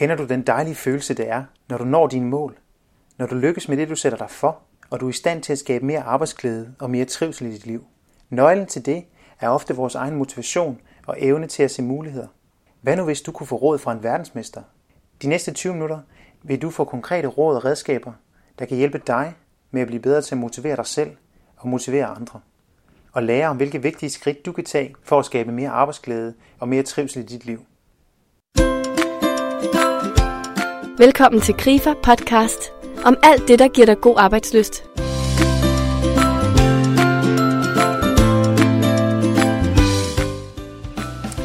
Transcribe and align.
Kender 0.00 0.16
du 0.16 0.24
den 0.24 0.42
dejlige 0.42 0.74
følelse, 0.74 1.14
det 1.14 1.28
er, 1.28 1.44
når 1.68 1.78
du 1.78 1.84
når 1.84 2.06
dine 2.06 2.26
mål? 2.26 2.58
Når 3.18 3.26
du 3.26 3.34
lykkes 3.34 3.68
med 3.68 3.76
det, 3.76 3.88
du 3.88 3.96
sætter 3.96 4.18
dig 4.18 4.30
for, 4.30 4.58
og 4.90 5.00
du 5.00 5.06
er 5.06 5.10
i 5.10 5.12
stand 5.12 5.42
til 5.42 5.52
at 5.52 5.58
skabe 5.58 5.86
mere 5.86 6.02
arbejdsglæde 6.02 6.74
og 6.78 6.90
mere 6.90 7.04
trivsel 7.04 7.46
i 7.46 7.52
dit 7.52 7.66
liv. 7.66 7.84
Nøglen 8.30 8.66
til 8.66 8.86
det 8.86 9.04
er 9.40 9.48
ofte 9.48 9.76
vores 9.76 9.94
egen 9.94 10.16
motivation 10.16 10.80
og 11.06 11.16
evne 11.18 11.46
til 11.46 11.62
at 11.62 11.70
se 11.70 11.82
muligheder. 11.82 12.26
Hvad 12.80 12.96
nu 12.96 13.04
hvis 13.04 13.20
du 13.20 13.32
kunne 13.32 13.46
få 13.46 13.56
råd 13.56 13.78
fra 13.78 13.92
en 13.92 14.02
verdensmester? 14.02 14.62
De 15.22 15.28
næste 15.28 15.52
20 15.52 15.72
minutter 15.72 15.98
vil 16.42 16.62
du 16.62 16.70
få 16.70 16.84
konkrete 16.84 17.28
råd 17.28 17.56
og 17.56 17.64
redskaber, 17.64 18.12
der 18.58 18.64
kan 18.64 18.76
hjælpe 18.76 19.02
dig 19.06 19.34
med 19.70 19.80
at 19.80 19.86
blive 19.86 20.02
bedre 20.02 20.22
til 20.22 20.34
at 20.34 20.38
motivere 20.38 20.76
dig 20.76 20.86
selv 20.86 21.16
og 21.56 21.68
motivere 21.68 22.06
andre. 22.06 22.40
Og 23.12 23.22
lære 23.22 23.48
om, 23.48 23.56
hvilke 23.56 23.82
vigtige 23.82 24.10
skridt 24.10 24.46
du 24.46 24.52
kan 24.52 24.64
tage 24.64 24.94
for 25.02 25.18
at 25.18 25.24
skabe 25.24 25.52
mere 25.52 25.70
arbejdsglæde 25.70 26.34
og 26.58 26.68
mere 26.68 26.82
trivsel 26.82 27.22
i 27.22 27.26
dit 27.26 27.44
liv. 27.44 27.64
Velkommen 31.00 31.40
til 31.40 31.54
Grifer 31.54 31.94
Podcast 32.02 32.72
om 33.04 33.16
alt 33.22 33.48
det, 33.48 33.58
der 33.58 33.68
giver 33.68 33.86
dig 33.86 34.00
god 34.00 34.14
arbejdsløst. 34.18 34.84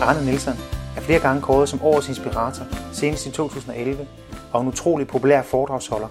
Arne 0.02 0.26
Nielsen 0.26 0.54
er 0.98 1.02
flere 1.02 1.20
gange 1.20 1.42
kåret 1.42 1.70
som 1.70 1.82
årets 1.82 2.10
inspirator, 2.10 2.66
senest 2.94 3.26
i 3.26 3.32
2011, 3.32 4.08
og 4.54 4.62
en 4.62 4.68
utrolig 4.68 5.08
populær 5.08 5.42
foredragsholder. 5.42 6.08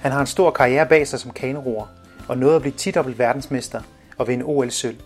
Han 0.00 0.12
har 0.12 0.20
en 0.20 0.26
stor 0.26 0.50
karriere 0.50 0.86
bag 0.86 1.06
sig 1.06 1.20
som 1.20 1.30
kaneroer, 1.30 1.86
og 2.28 2.38
nåede 2.38 2.56
at 2.56 2.62
blive 2.62 2.74
10 2.76 2.92
verdensmester 3.16 3.80
og 4.18 4.28
vinde 4.28 4.44
OL-sølv. 4.44 4.96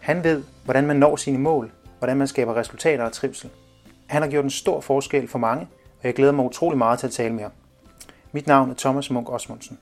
Han 0.00 0.24
ved, 0.24 0.42
hvordan 0.64 0.86
man 0.86 0.96
når 0.96 1.16
sine 1.16 1.38
mål, 1.38 1.70
hvordan 1.98 2.16
man 2.16 2.26
skaber 2.26 2.56
resultater 2.56 3.04
og 3.04 3.12
trivsel. 3.12 3.50
Han 4.06 4.22
har 4.22 4.28
gjort 4.28 4.44
en 4.44 4.50
stor 4.50 4.80
forskel 4.80 5.28
for 5.28 5.38
mange, 5.38 5.68
og 6.00 6.04
jeg 6.04 6.14
glæder 6.14 6.32
mig 6.32 6.44
utrolig 6.44 6.78
meget 6.78 6.98
til 6.98 7.06
at 7.06 7.12
tale 7.12 7.34
med 7.34 7.42
ham. 7.42 7.52
Mit 8.32 8.46
navn 8.46 8.70
er 8.70 8.74
Thomas 8.74 9.10
Munk 9.10 9.30
Osmundsen. 9.30 9.78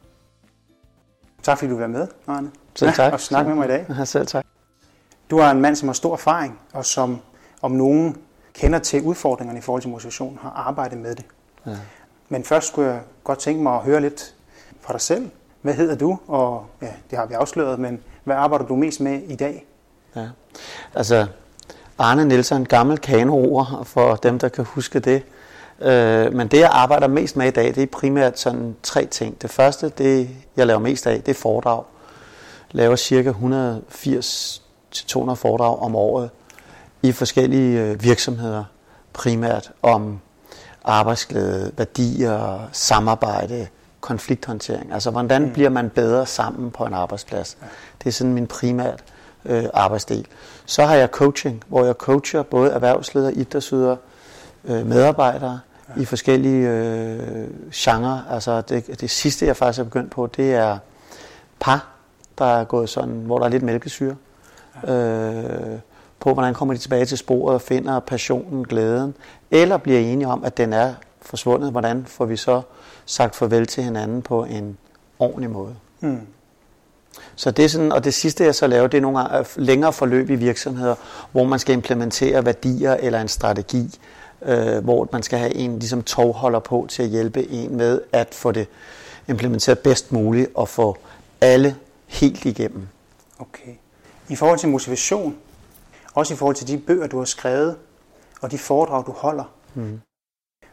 Tak 1.43 1.59
fordi 1.59 1.71
du 1.71 1.77
være 1.77 1.89
med, 1.89 2.09
Arne. 2.27 2.51
Selv 2.75 2.93
tak. 2.93 3.13
Og 3.13 3.21
snakke 3.21 3.49
med 3.49 3.57
mig 3.57 3.65
i 3.65 3.69
dag. 3.69 3.87
Ja, 3.99 4.05
selv 4.15 4.27
tak. 4.27 4.45
Du 5.31 5.39
er 5.39 5.51
en 5.51 5.61
mand, 5.61 5.77
som 5.77 5.89
har 5.89 5.93
stor 5.93 6.13
erfaring, 6.13 6.61
og 6.73 6.85
som 6.85 7.21
om 7.63 7.71
nogen 7.71 8.17
kender 8.55 8.79
til 8.79 9.03
udfordringerne 9.03 9.59
i 9.59 9.63
forhold 9.63 9.83
til 9.83 9.91
motivation, 9.91 10.39
har 10.43 10.51
arbejdet 10.51 10.99
med 10.99 11.15
det. 11.15 11.25
Ja. 11.67 11.77
Men 12.29 12.45
først 12.45 12.69
skulle 12.69 12.91
jeg 12.91 13.01
godt 13.25 13.39
tænke 13.39 13.63
mig 13.63 13.75
at 13.75 13.81
høre 13.81 14.01
lidt 14.01 14.35
fra 14.81 14.93
dig 14.93 15.01
selv. 15.01 15.31
Hvad 15.63 15.75
hedder 15.75 15.95
du? 15.95 16.19
Og 16.27 16.67
ja, 16.83 16.93
det 17.11 17.19
har 17.19 17.27
vi 17.27 17.35
afsløret, 17.35 17.79
men 17.79 18.03
hvad 18.25 18.37
arbejder 18.37 18.67
du 18.67 18.77
mest 18.77 19.01
med 19.01 19.23
i 19.23 19.37
dag? 19.37 19.67
Ja. 20.17 20.29
Altså, 20.95 21.27
Arne 21.99 22.25
Nielsen, 22.25 22.65
gammel 22.65 22.99
kanroer, 22.99 23.83
for 23.87 24.17
dem, 24.17 24.39
der 24.39 24.49
kan 24.49 24.65
huske 24.65 25.01
det. 25.01 25.23
Øh, 25.81 26.33
men 26.33 26.49
det, 26.49 26.59
jeg 26.59 26.71
arbejder 26.73 27.07
mest 27.07 27.37
med 27.37 27.47
i 27.47 27.51
dag, 27.51 27.75
det 27.75 27.83
er 27.83 27.87
primært 27.87 28.39
sådan 28.39 28.77
tre 28.83 29.07
ting. 29.07 29.43
Det 29.43 29.51
første, 29.51 29.89
det 29.89 30.29
jeg 30.57 30.67
laver 30.67 30.81
mest 30.81 31.07
af, 31.07 31.23
det 31.23 31.37
er 31.37 31.41
foredrag. 31.41 31.85
Jeg 32.73 32.79
laver 32.79 32.97
cirka 32.97 33.31
180-200 33.31 33.37
foredrag 35.35 35.83
om 35.83 35.97
året 35.97 36.31
i 37.03 37.13
forskellige 37.13 37.81
øh, 37.81 38.03
virksomheder, 38.03 38.65
primært 39.13 39.71
om 39.83 40.21
arbejdsglæde, 40.85 41.73
værdier, 41.77 42.69
samarbejde, 42.73 43.67
konflikthåndtering. 44.01 44.93
Altså, 44.93 45.11
hvordan 45.11 45.43
mm. 45.43 45.53
bliver 45.53 45.71
man 45.71 45.91
bedre 45.91 46.27
sammen 46.27 46.71
på 46.71 46.85
en 46.85 46.95
arbejdsplads? 46.95 47.57
Det 47.99 48.09
er 48.09 48.13
sådan 48.13 48.35
min 48.35 48.47
primært 48.47 49.05
øh, 49.45 49.65
arbejdsdel. 49.75 50.27
Så 50.67 50.85
har 50.85 50.95
jeg 50.95 51.09
coaching, 51.09 51.63
hvor 51.67 51.85
jeg 51.85 51.95
coacher 51.95 52.43
både 52.43 52.71
erhvervsledere, 52.71 53.35
idrætsydere, 53.35 53.97
øh, 54.67 54.87
medarbejdere 54.87 55.61
ja. 55.97 56.03
i 56.03 56.05
forskellige 56.05 56.69
øh, 56.69 57.49
genrer. 57.75 58.23
Altså 58.31 58.61
det, 58.61 59.01
det 59.01 59.11
sidste, 59.11 59.47
jeg 59.47 59.57
faktisk 59.57 59.81
er 59.81 59.85
begyndt 59.85 60.11
på, 60.11 60.27
det 60.27 60.55
er 60.55 60.79
par, 61.61 61.89
der 62.39 62.45
er 62.45 62.65
gået 62.65 62.89
sådan, 62.89 63.15
hvor 63.15 63.39
der 63.39 63.45
er 63.45 63.51
lidt 63.51 63.63
mælkesyre. 63.63 64.17
Ja. 64.87 64.93
Øh, 64.93 65.79
på, 66.21 66.35
hvordan 66.35 66.55
kommer 66.55 66.75
de 66.75 66.81
tilbage 66.81 67.05
til 67.05 67.19
sporet 67.19 67.55
og 67.55 67.61
finder 67.61 68.01
passionen, 68.01 68.65
glæden, 68.65 69.15
eller 69.51 69.77
bliver 69.77 69.99
enige 69.99 70.29
om, 70.29 70.45
at 70.45 70.57
den 70.57 70.73
er 70.73 70.95
forsvundet. 71.23 71.71
Hvordan 71.71 72.05
får 72.07 72.25
vi 72.25 72.37
så 72.37 72.63
sagt 73.07 73.37
farvel 73.37 73.67
til 73.67 73.85
hinanden 73.85 74.23
på 74.23 74.45
en 74.45 74.79
ordentlig 75.19 75.51
måde? 75.51 75.75
Mm. 76.01 76.21
Så 77.37 77.51
det 77.51 77.65
er 77.65 77.69
sådan, 77.69 77.93
og 77.93 78.05
det 78.05 78.15
sidste 78.15 78.45
jeg 78.45 78.55
så 78.55 78.67
laver, 78.67 78.87
det 78.87 78.99
er 78.99 79.03
nogle 79.03 79.21
længere 79.57 79.93
forløb 79.93 80.31
i 80.31 80.35
virksomheder, 80.35 80.95
hvor 81.33 81.45
man 81.45 81.59
skal 81.59 81.73
implementere 81.75 82.45
værdier 82.45 82.95
eller 82.95 83.21
en 83.21 83.29
strategi, 83.29 83.99
øh, 84.43 84.85
hvor 84.85 85.09
man 85.13 85.23
skal 85.23 85.39
have 85.39 85.55
en 85.55 85.79
ligesom 85.79 86.03
tovholder 86.03 86.59
på 86.59 86.87
til 86.91 87.03
at 87.03 87.09
hjælpe 87.09 87.49
en 87.49 87.77
med 87.77 88.01
at 88.13 88.35
få 88.35 88.53
det 88.53 88.67
implementeret 89.29 89.79
bedst 89.79 90.13
muligt 90.13 90.51
og 90.55 90.69
få 90.69 90.97
alle 91.41 91.77
helt 92.07 92.45
igennem. 92.45 92.89
Okay. 93.39 93.73
I 94.29 94.37
forhold 94.37 94.59
til 94.59 94.69
motivation, 94.69 95.37
også 96.15 96.35
i 96.35 96.37
forhold 96.37 96.57
til 96.57 96.69
de 96.69 96.79
bøger, 96.79 97.07
du 97.07 97.19
har 97.19 97.25
skrevet, 97.25 97.77
og 98.41 98.51
de 98.51 98.59
foredrag, 98.59 99.07
du 99.07 99.13
holder. 99.13 99.45
Mm. 99.75 100.01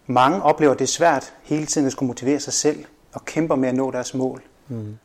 Mange 0.07 0.43
oplever, 0.43 0.73
det 0.73 0.89
svært 0.89 1.33
hele 1.43 1.65
tiden 1.65 1.87
at 1.87 1.91
skulle 1.91 2.07
motivere 2.07 2.39
sig 2.39 2.53
selv 2.53 2.85
og 3.13 3.25
kæmper 3.25 3.55
med 3.55 3.69
at 3.69 3.75
nå 3.75 3.91
deres 3.91 4.13
mål. 4.13 4.41
Mm. 4.67 4.97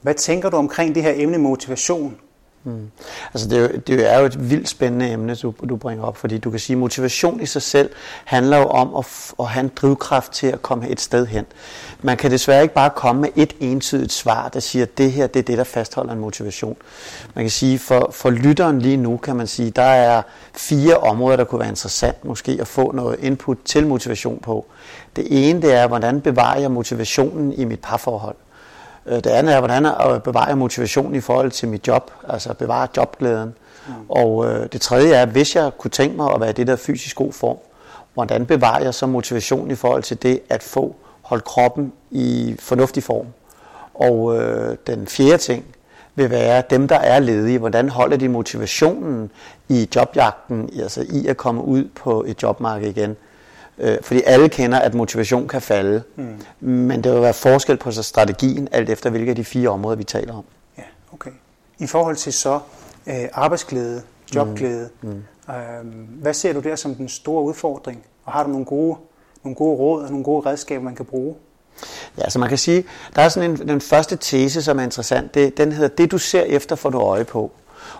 Hvad 0.00 0.14
tænker 0.14 0.50
du 0.50 0.56
omkring 0.56 0.94
det 0.94 1.02
her 1.02 1.12
emne 1.16 1.38
motivation? 1.38 2.18
Mm. 2.64 2.90
Altså 3.34 3.48
det, 3.48 3.58
er 3.58 3.62
jo, 3.62 3.68
det 3.86 4.12
er 4.12 4.18
jo 4.18 4.26
et 4.26 4.50
vildt 4.50 4.68
spændende 4.68 5.12
emne, 5.12 5.34
du, 5.34 5.54
du 5.68 5.76
bringer 5.76 6.04
op, 6.04 6.16
fordi 6.16 6.38
du 6.38 6.50
kan 6.50 6.60
sige, 6.60 6.74
at 6.74 6.78
motivation 6.78 7.40
i 7.40 7.46
sig 7.46 7.62
selv 7.62 7.90
handler 8.24 8.58
jo 8.58 8.64
om 8.64 8.94
at, 8.94 9.32
at 9.40 9.46
have 9.46 9.64
en 9.64 9.70
drivkraft 9.76 10.32
til 10.32 10.46
at 10.46 10.62
komme 10.62 10.88
et 10.88 11.00
sted 11.00 11.26
hen. 11.26 11.46
Man 12.02 12.16
kan 12.16 12.30
desværre 12.30 12.62
ikke 12.62 12.74
bare 12.74 12.90
komme 12.90 13.20
med 13.20 13.28
et 13.36 13.56
entydigt 13.60 14.12
svar, 14.12 14.48
der 14.48 14.60
siger, 14.60 14.82
at 14.82 14.98
det 14.98 15.12
her 15.12 15.26
det 15.26 15.38
er 15.38 15.42
det, 15.42 15.58
der 15.58 15.64
fastholder 15.64 16.12
en 16.12 16.20
motivation. 16.20 16.76
Man 17.34 17.44
kan 17.44 17.50
sige, 17.50 17.78
for, 17.78 18.10
for 18.12 18.30
lytteren 18.30 18.78
lige 18.78 18.96
nu, 18.96 19.16
kan 19.16 19.36
man 19.36 19.46
sige, 19.46 19.70
der 19.70 19.82
er 19.82 20.22
fire 20.52 20.96
områder, 20.96 21.36
der 21.36 21.44
kunne 21.44 21.60
være 21.60 21.68
interessant 21.68 22.24
måske 22.24 22.58
at 22.60 22.66
få 22.66 22.92
noget 22.92 23.18
input 23.20 23.58
til 23.64 23.86
motivation 23.86 24.38
på. 24.42 24.66
Det 25.16 25.26
ene, 25.50 25.62
det 25.62 25.74
er, 25.74 25.86
hvordan 25.88 26.20
bevarer 26.20 26.60
jeg 26.60 26.70
motivationen 26.70 27.52
i 27.52 27.64
mit 27.64 27.80
parforhold? 27.80 28.36
Øh, 29.10 29.16
det 29.16 29.26
andet 29.26 29.54
er, 29.54 29.58
hvordan 29.58 29.84
jeg 29.84 30.20
bevarer 30.24 30.54
motivationen 30.54 31.14
i 31.14 31.20
forhold 31.20 31.50
til 31.50 31.68
mit 31.68 31.88
job, 31.88 32.10
altså 32.28 32.54
bevare 32.54 32.88
jobglæden. 32.96 33.54
Mm. 33.88 33.92
Og 34.08 34.46
øh, 34.46 34.68
det 34.72 34.80
tredje 34.80 35.14
er, 35.14 35.26
hvis 35.26 35.56
jeg 35.56 35.70
kunne 35.78 35.90
tænke 35.90 36.16
mig 36.16 36.34
at 36.34 36.40
være 36.40 36.50
i 36.50 36.52
det 36.52 36.66
der 36.66 36.76
fysisk 36.76 37.16
god 37.16 37.32
form, 37.32 37.56
hvordan 38.14 38.46
bevarer 38.46 38.82
jeg 38.82 38.94
så 38.94 39.06
motivationen 39.06 39.70
i 39.70 39.74
forhold 39.74 40.02
til 40.02 40.22
det 40.22 40.40
at 40.48 40.62
få 40.62 40.96
holdt 41.22 41.44
kroppen 41.44 41.92
i 42.10 42.56
fornuftig 42.58 43.02
form. 43.02 43.26
Og 43.94 44.38
øh, 44.38 44.76
den 44.86 45.06
fjerde 45.06 45.38
ting 45.38 45.64
vil 46.14 46.30
være 46.30 46.62
dem, 46.70 46.88
der 46.88 46.96
er 46.96 47.18
ledige. 47.18 47.58
Hvordan 47.58 47.88
holder 47.88 48.16
de 48.16 48.28
motivationen 48.28 49.30
i 49.68 49.88
jobjagten, 49.96 50.70
altså 50.82 51.06
i 51.10 51.26
at 51.26 51.36
komme 51.36 51.64
ud 51.64 51.84
på 51.94 52.24
et 52.28 52.42
jobmarked 52.42 52.88
igen? 52.88 53.16
Øh, 53.80 53.98
fordi 54.02 54.22
alle 54.26 54.48
kender, 54.48 54.78
at 54.78 54.94
motivation 54.94 55.48
kan 55.48 55.62
falde. 55.62 56.02
Mm. 56.16 56.38
Men 56.60 57.04
det 57.04 57.12
vil 57.12 57.22
være 57.22 57.34
forskel 57.34 57.76
på 57.76 57.90
så 57.90 58.02
strategien, 58.02 58.68
alt 58.72 58.90
efter 58.90 59.10
hvilke 59.10 59.30
af 59.30 59.36
de 59.36 59.44
fire 59.44 59.68
områder, 59.68 59.96
vi 59.96 60.04
taler 60.04 60.34
om. 60.34 60.44
Ja, 60.78 60.82
okay. 61.12 61.30
I 61.78 61.86
forhold 61.86 62.16
til 62.16 62.32
så 62.32 62.60
øh, 63.06 63.14
arbejdsglæde, 63.32 64.02
jobglæde, 64.34 64.88
mm. 65.02 65.08
Mm. 65.08 65.54
Øh, 65.54 65.94
hvad 66.22 66.34
ser 66.34 66.52
du 66.52 66.60
der 66.60 66.76
som 66.76 66.94
den 66.94 67.08
store 67.08 67.42
udfordring? 67.42 68.04
Og 68.24 68.32
har 68.32 68.42
du 68.42 68.50
nogle 68.50 68.64
gode, 68.64 68.96
nogle 69.44 69.56
gode 69.56 69.76
råd 69.76 70.02
og 70.04 70.10
nogle 70.10 70.24
gode 70.24 70.46
redskaber, 70.46 70.84
man 70.84 70.94
kan 70.94 71.04
bruge? 71.04 71.34
Ja, 72.18 72.30
så 72.30 72.38
man 72.38 72.48
kan 72.48 72.58
sige, 72.58 72.84
der 73.16 73.22
er 73.22 73.28
sådan 73.28 73.50
en, 73.50 73.68
den 73.68 73.80
første 73.80 74.16
tese, 74.16 74.62
som 74.62 74.78
er 74.78 74.82
interessant, 74.82 75.34
det, 75.34 75.58
den 75.58 75.72
hedder, 75.72 75.96
det 75.96 76.10
du 76.10 76.18
ser 76.18 76.42
efter, 76.42 76.76
får 76.76 76.90
du 76.90 76.98
øje 76.98 77.24
på. 77.24 77.52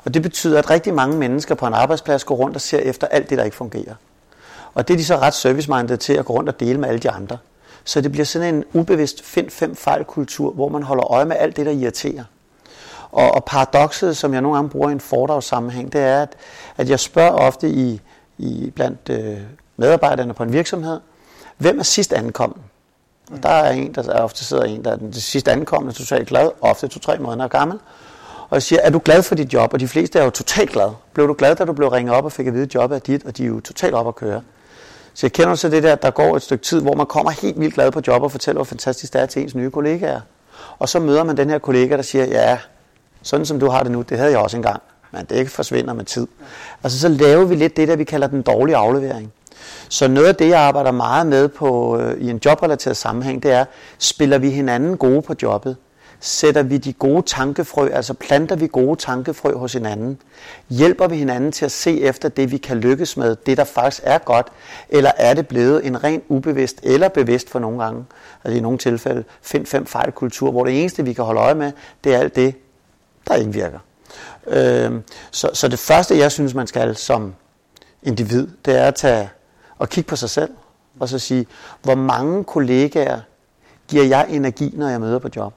Og 0.05 0.15
det 0.15 0.23
betyder, 0.23 0.59
at 0.59 0.71
rigtig 0.71 0.95
mange 0.95 1.17
mennesker 1.17 1.55
på 1.55 1.67
en 1.67 1.75
arbejdsplads 1.75 2.25
går 2.25 2.35
rundt 2.35 2.57
og 2.57 2.61
ser 2.61 2.79
efter 2.79 3.07
alt 3.07 3.31
det, 3.31 3.39
der 3.39 3.45
ikke 3.45 3.57
fungerer. 3.57 3.95
Og 4.75 4.89
det 4.89 4.95
er 4.95 4.99
de 4.99 5.05
så 5.05 5.17
ret 5.17 5.35
service 5.35 5.97
til 5.97 6.13
at 6.13 6.25
gå 6.25 6.33
rundt 6.33 6.49
og 6.49 6.61
dele 6.61 6.81
med 6.81 6.89
alle 6.89 7.01
de 7.01 7.11
andre. 7.11 7.39
Så 7.85 8.01
det 8.01 8.13
bliver 8.13 8.25
sådan 8.25 8.55
en 8.55 8.65
ubevidst 8.73 9.25
find 9.25 9.51
fem 9.51 9.77
fejl 9.77 10.05
kultur, 10.05 10.53
hvor 10.53 10.69
man 10.69 10.83
holder 10.83 11.13
øje 11.13 11.25
med 11.25 11.37
alt 11.39 11.57
det, 11.57 11.67
der 11.67 11.73
irriterer. 11.73 12.25
Og, 13.13 13.35
og 13.35 13.45
paradokset, 13.45 14.17
som 14.17 14.33
jeg 14.33 14.41
nogle 14.41 14.57
gange 14.57 14.71
bruger 14.71 14.89
i 14.89 14.93
en 14.93 15.01
foredragssammenhæng, 15.01 15.93
det 15.93 16.01
er, 16.01 16.23
at, 16.23 16.37
at 16.77 16.91
jeg 16.91 17.01
spørger 17.01 17.31
ofte 17.31 17.69
i, 17.69 18.01
i 18.39 18.73
blandt 18.75 19.01
øh, 19.11 19.39
medarbejderne 19.77 20.35
på 20.35 20.43
en 20.43 20.53
virksomhed, 20.53 21.01
hvem 21.59 21.79
er 21.79 21.83
sidst 21.83 22.13
ankommen? 22.13 22.63
Og 23.33 23.43
der 23.43 23.49
er 23.49 23.73
en, 23.73 23.95
der 23.95 24.13
er 24.13 24.23
ofte 24.23 24.45
sidder 24.45 24.65
en, 24.65 24.85
der 24.85 24.91
er 24.91 24.97
den 24.97 25.13
sidst 25.13 25.49
ankommende, 25.49 25.95
totalt 25.95 26.29
glad, 26.29 26.51
ofte 26.61 26.89
to-tre 26.89 27.19
måneder 27.19 27.49
gammel. 27.49 27.79
Og 28.51 28.55
jeg 28.55 28.63
siger, 28.63 28.81
er 28.81 28.91
du 28.91 29.01
glad 29.05 29.23
for 29.23 29.35
dit 29.35 29.53
job? 29.53 29.73
Og 29.73 29.81
de 29.81 29.89
fleste 29.89 30.19
er 30.19 30.25
jo 30.25 30.31
totalt 30.31 30.71
glade. 30.71 30.95
Blev 31.13 31.29
du 31.29 31.35
glad, 31.39 31.57
da 31.57 31.65
du 31.65 31.73
blev 31.73 31.89
ringet 31.89 32.15
op 32.15 32.25
og 32.25 32.33
fik 32.33 32.47
at 32.47 32.55
vide, 32.55 32.63
at 32.63 32.75
jobbet 32.75 32.97
er 32.97 33.01
dit, 33.01 33.25
og 33.25 33.37
de 33.37 33.43
er 33.43 33.47
jo 33.47 33.61
totalt 33.61 33.95
op 33.95 34.09
at 34.09 34.15
køre? 34.15 34.43
Så 35.15 35.27
jeg 35.27 35.33
kender 35.33 35.55
så 35.55 35.69
det 35.69 35.83
der, 35.83 35.95
der 35.95 36.11
går 36.11 36.37
et 36.37 36.43
stykke 36.43 36.65
tid, 36.65 36.81
hvor 36.81 36.95
man 36.95 37.07
kommer 37.07 37.31
helt 37.31 37.61
vildt 37.61 37.75
glad 37.75 37.91
på 37.91 38.03
job 38.07 38.23
og 38.23 38.33
fortæller, 38.33 38.59
hvor 38.59 38.65
fantastisk 38.65 39.13
det 39.13 39.21
er 39.21 39.27
til 39.27 39.43
ens 39.43 39.55
nye 39.55 39.71
kollegaer. 39.71 40.21
Og 40.79 40.89
så 40.89 40.99
møder 40.99 41.25
man 41.25 41.37
den 41.37 41.51
her 41.51 41.59
kollega, 41.59 41.97
der 41.97 42.03
siger, 42.03 42.25
ja, 42.25 42.59
sådan 43.23 43.47
som 43.47 43.61
du 43.61 43.69
har 43.69 43.83
det 43.83 43.93
nu, 43.93 44.03
det 44.03 44.19
havde 44.19 44.31
jeg 44.31 44.39
også 44.39 44.57
engang. 44.57 44.83
Men 45.13 45.25
det 45.25 45.37
ikke 45.37 45.51
forsvinder 45.51 45.95
med 45.95 46.05
tid. 46.05 46.27
Altså 46.85 46.99
så 46.99 47.09
laver 47.09 47.45
vi 47.45 47.55
lidt 47.55 47.77
det 47.77 47.89
der, 47.89 47.97
vi 47.97 48.05
kalder 48.05 48.27
den 48.27 48.43
dårlige 48.43 48.77
aflevering. 48.77 49.33
Så 49.89 50.09
noget 50.09 50.29
af 50.29 50.35
det, 50.35 50.49
jeg 50.49 50.61
arbejder 50.61 50.91
meget 50.91 51.27
med 51.27 51.49
på 51.49 51.99
øh, 51.99 52.21
i 52.21 52.31
en 52.31 52.41
jobrelateret 52.45 52.97
sammenhæng, 52.97 53.43
det 53.43 53.53
er, 53.53 53.65
spiller 53.99 54.39
vi 54.39 54.51
hinanden 54.51 54.97
gode 54.97 55.23
på 55.23 55.35
jobbet? 55.43 55.77
Sætter 56.23 56.63
vi 56.63 56.79
de 56.79 56.93
gode 56.93 57.23
tankefrø, 57.23 57.89
altså 57.93 58.15
planter 58.15 58.57
vi 58.57 58.67
gode 58.67 58.97
tankefrø 58.97 59.55
hos 59.55 59.73
hinanden? 59.73 60.19
Hjælper 60.69 61.09
vi 61.09 61.17
hinanden 61.17 61.53
til 61.53 61.65
at 61.65 61.73
se 61.73 62.01
efter 62.01 62.29
det, 62.29 62.51
vi 62.51 62.57
kan 62.57 62.77
lykkes 62.77 63.17
med, 63.17 63.37
det 63.47 63.57
der 63.57 63.65
faktisk 63.65 64.03
er 64.05 64.19
godt? 64.19 64.47
Eller 64.89 65.13
er 65.17 65.35
det 65.35 65.49
blevet 65.49 65.87
en 65.87 66.05
ren 66.05 66.23
ubevidst 66.29 66.81
eller 66.83 67.09
bevidst 67.09 67.51
for 67.51 67.59
nogle 67.59 67.85
gange, 67.85 68.05
altså 68.45 68.59
i 68.59 68.61
nogle 68.61 68.79
tilfælde, 68.79 69.25
find 69.43 69.67
fem 69.67 69.87
fejl 69.87 70.13
kultur, 70.13 70.51
hvor 70.51 70.65
det 70.65 70.81
eneste, 70.81 71.05
vi 71.05 71.13
kan 71.13 71.25
holde 71.25 71.41
øje 71.41 71.55
med, 71.55 71.73
det 72.05 72.15
er 72.15 72.19
alt 72.19 72.37
det, 72.37 72.55
der 73.29 73.35
ikke 73.35 73.53
virker. 73.53 73.79
Øh, 74.47 75.01
så, 75.31 75.51
så 75.53 75.69
det 75.69 75.79
første, 75.79 76.19
jeg 76.19 76.33
synes, 76.33 76.55
man 76.55 76.67
skal 76.67 76.97
som 76.97 77.35
individ, 78.03 78.49
det 78.65 78.79
er 78.79 78.85
at 78.85 78.95
tage 78.95 79.31
og 79.79 79.89
kigge 79.89 80.09
på 80.09 80.17
sig 80.17 80.31
selv, 80.31 80.51
og 81.01 81.09
så 81.09 81.19
sige, 81.19 81.47
hvor 81.83 81.95
mange 81.95 82.45
kollegaer 82.45 83.21
giver 83.89 84.05
jeg 84.05 84.27
energi, 84.29 84.73
når 84.77 84.89
jeg 84.89 85.01
møder 85.01 85.19
på 85.19 85.29
job? 85.37 85.55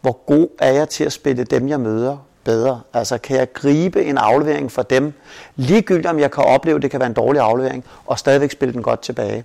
Hvor 0.00 0.12
god 0.26 0.48
er 0.58 0.72
jeg 0.72 0.88
til 0.88 1.04
at 1.04 1.12
spille 1.12 1.44
dem, 1.44 1.68
jeg 1.68 1.80
møder, 1.80 2.16
bedre? 2.44 2.80
Altså, 2.92 3.18
kan 3.18 3.36
jeg 3.36 3.52
gribe 3.52 4.04
en 4.04 4.18
aflevering 4.18 4.72
fra 4.72 4.82
dem, 4.82 5.12
ligegyldigt 5.56 6.06
om 6.06 6.18
jeg 6.18 6.30
kan 6.30 6.44
opleve, 6.44 6.76
at 6.76 6.82
det 6.82 6.90
kan 6.90 7.00
være 7.00 7.06
en 7.06 7.14
dårlig 7.14 7.40
aflevering, 7.40 7.84
og 8.06 8.18
stadigvæk 8.18 8.50
spille 8.50 8.74
den 8.74 8.82
godt 8.82 9.00
tilbage? 9.00 9.44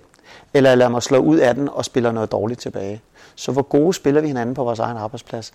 Eller 0.54 0.74
lad 0.74 0.88
mig 0.88 1.02
slå 1.02 1.18
ud 1.18 1.36
af 1.36 1.54
den 1.54 1.68
og 1.68 1.84
spille 1.84 2.12
noget 2.12 2.32
dårligt 2.32 2.60
tilbage? 2.60 3.02
Så 3.34 3.52
hvor 3.52 3.62
gode 3.62 3.94
spiller 3.94 4.20
vi 4.20 4.26
hinanden 4.26 4.54
på 4.54 4.64
vores 4.64 4.78
egen 4.78 4.96
arbejdsplads? 4.96 5.52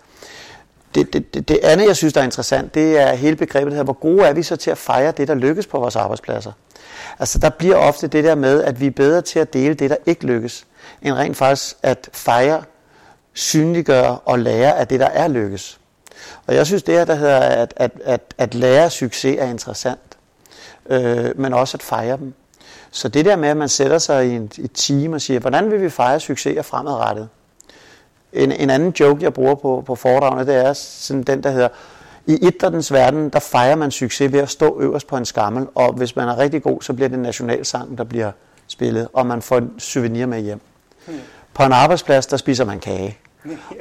Det, 0.96 1.14
det, 1.14 1.34
det, 1.34 1.48
det 1.48 1.60
andet, 1.64 1.88
jeg 1.88 1.96
synes, 1.96 2.14
der 2.14 2.22
er 2.22 2.26
interessant, 2.26 2.76
det 2.76 3.00
er 3.00 3.14
hele 3.14 3.36
begrebet 3.36 3.74
her, 3.74 3.84
hvor 3.84 3.94
gode 3.94 4.24
er 4.24 4.34
vi 4.34 4.44
så 4.44 4.56
til 4.56 4.72
at 4.72 4.78
fejre 4.78 5.12
det, 5.12 5.28
der 5.28 5.34
lykkes 5.34 5.68
på 5.68 5.80
vores 5.80 5.96
arbejdspladser? 5.96 6.52
Altså, 7.20 7.40
der 7.40 7.50
bliver 7.50 7.76
ofte 7.76 8.08
det 8.08 8.24
der 8.24 8.36
med, 8.36 8.64
at 8.64 8.80
vi 8.80 8.88
er 8.88 8.92
bedre 8.92 9.22
til 9.22 9.40
at 9.40 9.54
dele 9.54 9.74
det, 9.74 9.90
der 9.90 9.96
ikke 10.06 10.26
lykkes, 10.26 10.66
end 11.02 11.14
rent 11.14 11.38
faktisk 11.38 11.76
at 11.84 12.10
fejre, 12.14 12.64
synliggøre 13.34 14.18
og 14.26 14.40
lære 14.40 14.78
af 14.78 14.88
det, 14.88 15.00
der 15.00 15.06
er 15.06 15.28
lykkes. 15.28 15.80
Og 16.48 16.56
jeg 16.56 16.66
synes, 16.66 16.84
det 16.84 16.96
her, 16.96 17.06
der 17.06 17.16
hedder 17.16 17.40
at, 17.40 17.74
at, 17.76 17.92
at, 18.04 18.22
at 18.38 18.56
lære 18.56 18.90
succes 18.90 19.36
er 19.40 19.46
interessant, 19.46 20.18
øh, 20.90 21.30
men 21.36 21.54
også 21.54 21.78
at 21.78 21.84
fejre 21.84 22.18
dem. 22.18 22.34
Så 22.92 23.08
det 23.08 23.26
der 23.26 23.36
med, 23.36 23.50
at 23.50 23.58
man 23.58 23.70
sætter 23.70 23.98
sig 23.98 24.28
i 24.28 24.30
en, 24.30 24.52
et 24.58 24.72
team 24.74 25.14
og 25.14 25.22
siger, 25.22 25.40
hvordan 25.40 25.72
vil 25.72 25.82
vi 25.82 25.90
fejre 25.90 26.20
succeser 26.20 26.62
fremadrettet? 26.62 27.30
En, 28.34 28.52
en 28.52 28.70
anden 28.70 28.94
joke, 29.00 29.24
jeg 29.24 29.34
bruger 29.34 29.56
på, 29.56 29.84
på 29.86 29.96
foredragene, 29.96 30.46
det 30.46 30.66
er 30.66 30.74
sådan 30.74 31.24
den, 31.24 31.44
der 31.44 31.52
hedder, 31.52 31.68
i 32.28 32.48
idrættens 32.48 32.94
verden, 32.94 33.30
der 33.30 33.40
fejrer 33.40 33.76
man 33.76 33.92
succes 33.92 34.32
ved 34.32 34.40
at 34.40 34.50
stå 34.50 34.82
øverst 34.82 35.08
på 35.08 35.18
en 35.18 35.26
skammel, 35.26 35.68
og 35.76 35.94
hvis 35.94 36.16
man 36.16 36.28
er 36.28 36.38
rigtig 36.38 36.64
god, 36.64 36.82
så 36.82 36.94
bliver 36.94 37.10
det 37.10 37.20
nationalsangen, 37.20 37.98
der 37.98 38.04
bliver 38.04 38.32
spillet, 38.68 39.08
og 39.14 39.26
man 39.26 39.42
får 39.42 39.58
en 39.58 39.80
souvenir 39.80 40.26
med 40.26 40.42
hjem. 40.42 40.62
Hmm. 41.08 41.20
På 41.54 41.64
en 41.64 41.72
arbejdsplads, 41.72 42.26
der 42.26 42.38
spiser 42.38 42.66
man 42.66 42.80
kage. 42.80 43.18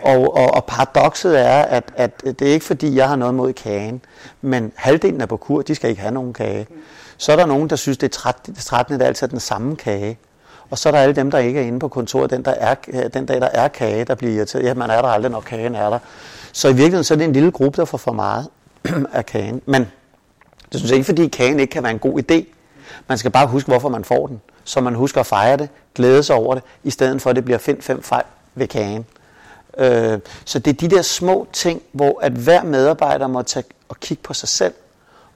Og, 0.03 0.37
og, 0.37 0.55
og 0.55 0.65
paradokset 0.65 1.41
er, 1.41 1.63
at, 1.63 1.85
at 1.97 2.23
det 2.25 2.43
er 2.43 2.53
ikke 2.53 2.67
fordi, 2.67 2.97
jeg 2.97 3.09
har 3.09 3.17
noget 3.17 3.35
mod 3.35 3.53
kagen, 3.53 4.03
men 4.41 4.73
halvdelen 4.75 5.21
er 5.21 5.27
på 5.27 5.37
kur, 5.37 5.63
de 5.63 5.75
skal 5.75 5.91
ikke 5.91 6.03
have 6.03 6.15
nogen 6.15 6.33
kage. 6.33 6.67
Så 7.17 7.33
er 7.33 7.37
der 7.37 7.47
nogen, 7.47 7.71
der 7.71 7.77
synes, 7.77 7.99
det 7.99 8.07
er 8.07 8.19
træt, 8.19 8.37
det 8.47 8.57
trættende, 8.57 8.99
det 8.99 9.05
er 9.05 9.09
altid 9.09 9.29
den 9.29 9.41
samme 9.41 9.77
kage. 9.77 10.19
Og 10.71 10.79
så 10.79 10.89
er 10.89 10.93
der 10.93 10.99
alle 10.99 11.15
dem, 11.15 11.31
der 11.31 11.39
ikke 11.39 11.61
er 11.61 11.65
inde 11.65 11.79
på 11.79 11.89
kontoret, 11.89 12.31
den, 12.31 12.45
der 12.45 12.51
er, 12.51 12.75
den 13.15 13.27
dag, 13.27 13.41
der 13.41 13.49
er 13.53 13.69
kage, 13.69 14.05
der 14.05 14.15
bliver 14.15 14.35
irriteret. 14.35 14.65
Ja, 14.65 14.75
man 14.75 14.91
er 14.91 15.03
der 15.03 15.09
aldrig, 15.09 15.31
når 15.31 15.41
kagen 15.41 15.75
er 15.75 15.91
der. 15.91 15.99
Så 16.53 16.69
i 16.69 16.73
virkeligheden 16.73 17.05
så 17.05 17.15
er 17.15 17.19
det 17.19 17.25
en 17.25 17.33
lille 17.33 17.51
gruppe, 17.51 17.77
der 17.77 17.85
får 17.85 17.99
for 17.99 18.13
meget 18.13 18.49
af 19.13 19.27
kagen. 19.27 19.63
Men 19.67 19.87
det 20.73 20.81
synes 20.81 20.91
jeg 20.91 20.97
ikke, 20.97 21.07
fordi 21.07 21.29
kagen 21.29 21.61
ikke 21.61 21.71
kan 21.71 21.83
være 21.83 21.93
en 21.93 21.99
god 21.99 22.23
idé. 22.23 22.45
Man 23.09 23.19
skal 23.19 23.31
bare 23.31 23.47
huske, 23.47 23.69
hvorfor 23.69 23.89
man 23.89 24.05
får 24.05 24.27
den. 24.27 24.41
Så 24.65 24.81
man 24.81 24.95
husker 24.95 25.21
at 25.21 25.27
fejre 25.27 25.57
det, 25.57 25.69
glæde 25.95 26.23
sig 26.23 26.37
over 26.37 26.55
det, 26.55 26.63
i 26.85 26.91
stedet 26.91 27.23
for 27.23 27.31
at 27.31 27.37
det 27.37 27.45
bliver 27.45 27.59
find 27.59 27.83
fem 27.83 28.03
fejl 28.03 28.25
ved 28.55 28.69
kagen. 28.69 29.07
Øh, 29.79 30.19
så 30.45 30.59
det 30.59 30.71
er 30.71 30.89
de 30.89 30.97
der 30.97 31.03
små 31.03 31.47
ting, 31.53 31.83
hvor 31.93 32.19
at 32.23 32.33
hver 32.33 32.63
medarbejder 32.63 33.27
må 33.27 33.43
tage 33.43 33.65
og 33.89 34.01
kigge 34.01 34.23
på 34.23 34.35
sig 34.35 34.49
selv 34.49 34.75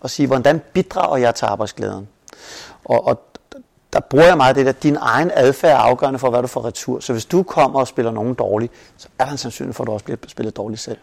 og 0.00 0.11
sige, 0.11 0.26
hvordan 0.26 0.62
bidrager 0.73 1.17
jeg 1.17 1.35
til 1.35 1.44
arbejdsglæden? 1.44 2.09
Og, 2.85 3.06
og 3.06 3.23
der 3.93 4.00
bruger 4.00 4.25
jeg 4.25 4.37
meget 4.37 4.56
det 4.56 4.67
der, 4.67 4.73
din 4.73 4.97
egen 5.00 5.31
adfærd 5.35 5.73
er 5.73 5.81
afgørende 5.81 6.19
for, 6.19 6.31
hvad 6.31 6.43
du 6.43 6.49
får 6.49 6.65
retur. 6.65 7.00
Så 7.00 7.12
hvis 7.12 7.25
du 7.25 7.43
kommer 7.43 7.81
og 7.81 7.88
spiller 7.88 8.12
nogen 8.12 8.35
dårligt, 8.35 8.73
så 8.97 9.09
er 9.19 9.25
der 9.25 9.32
en 9.32 9.38
sandsynlighed 9.38 9.75
for, 9.75 9.85
at 9.85 9.87
du 9.87 9.93
også 9.93 10.05
bliver 10.05 10.19
spillet 10.26 10.56
dårligt 10.56 10.81
selv. 10.81 10.99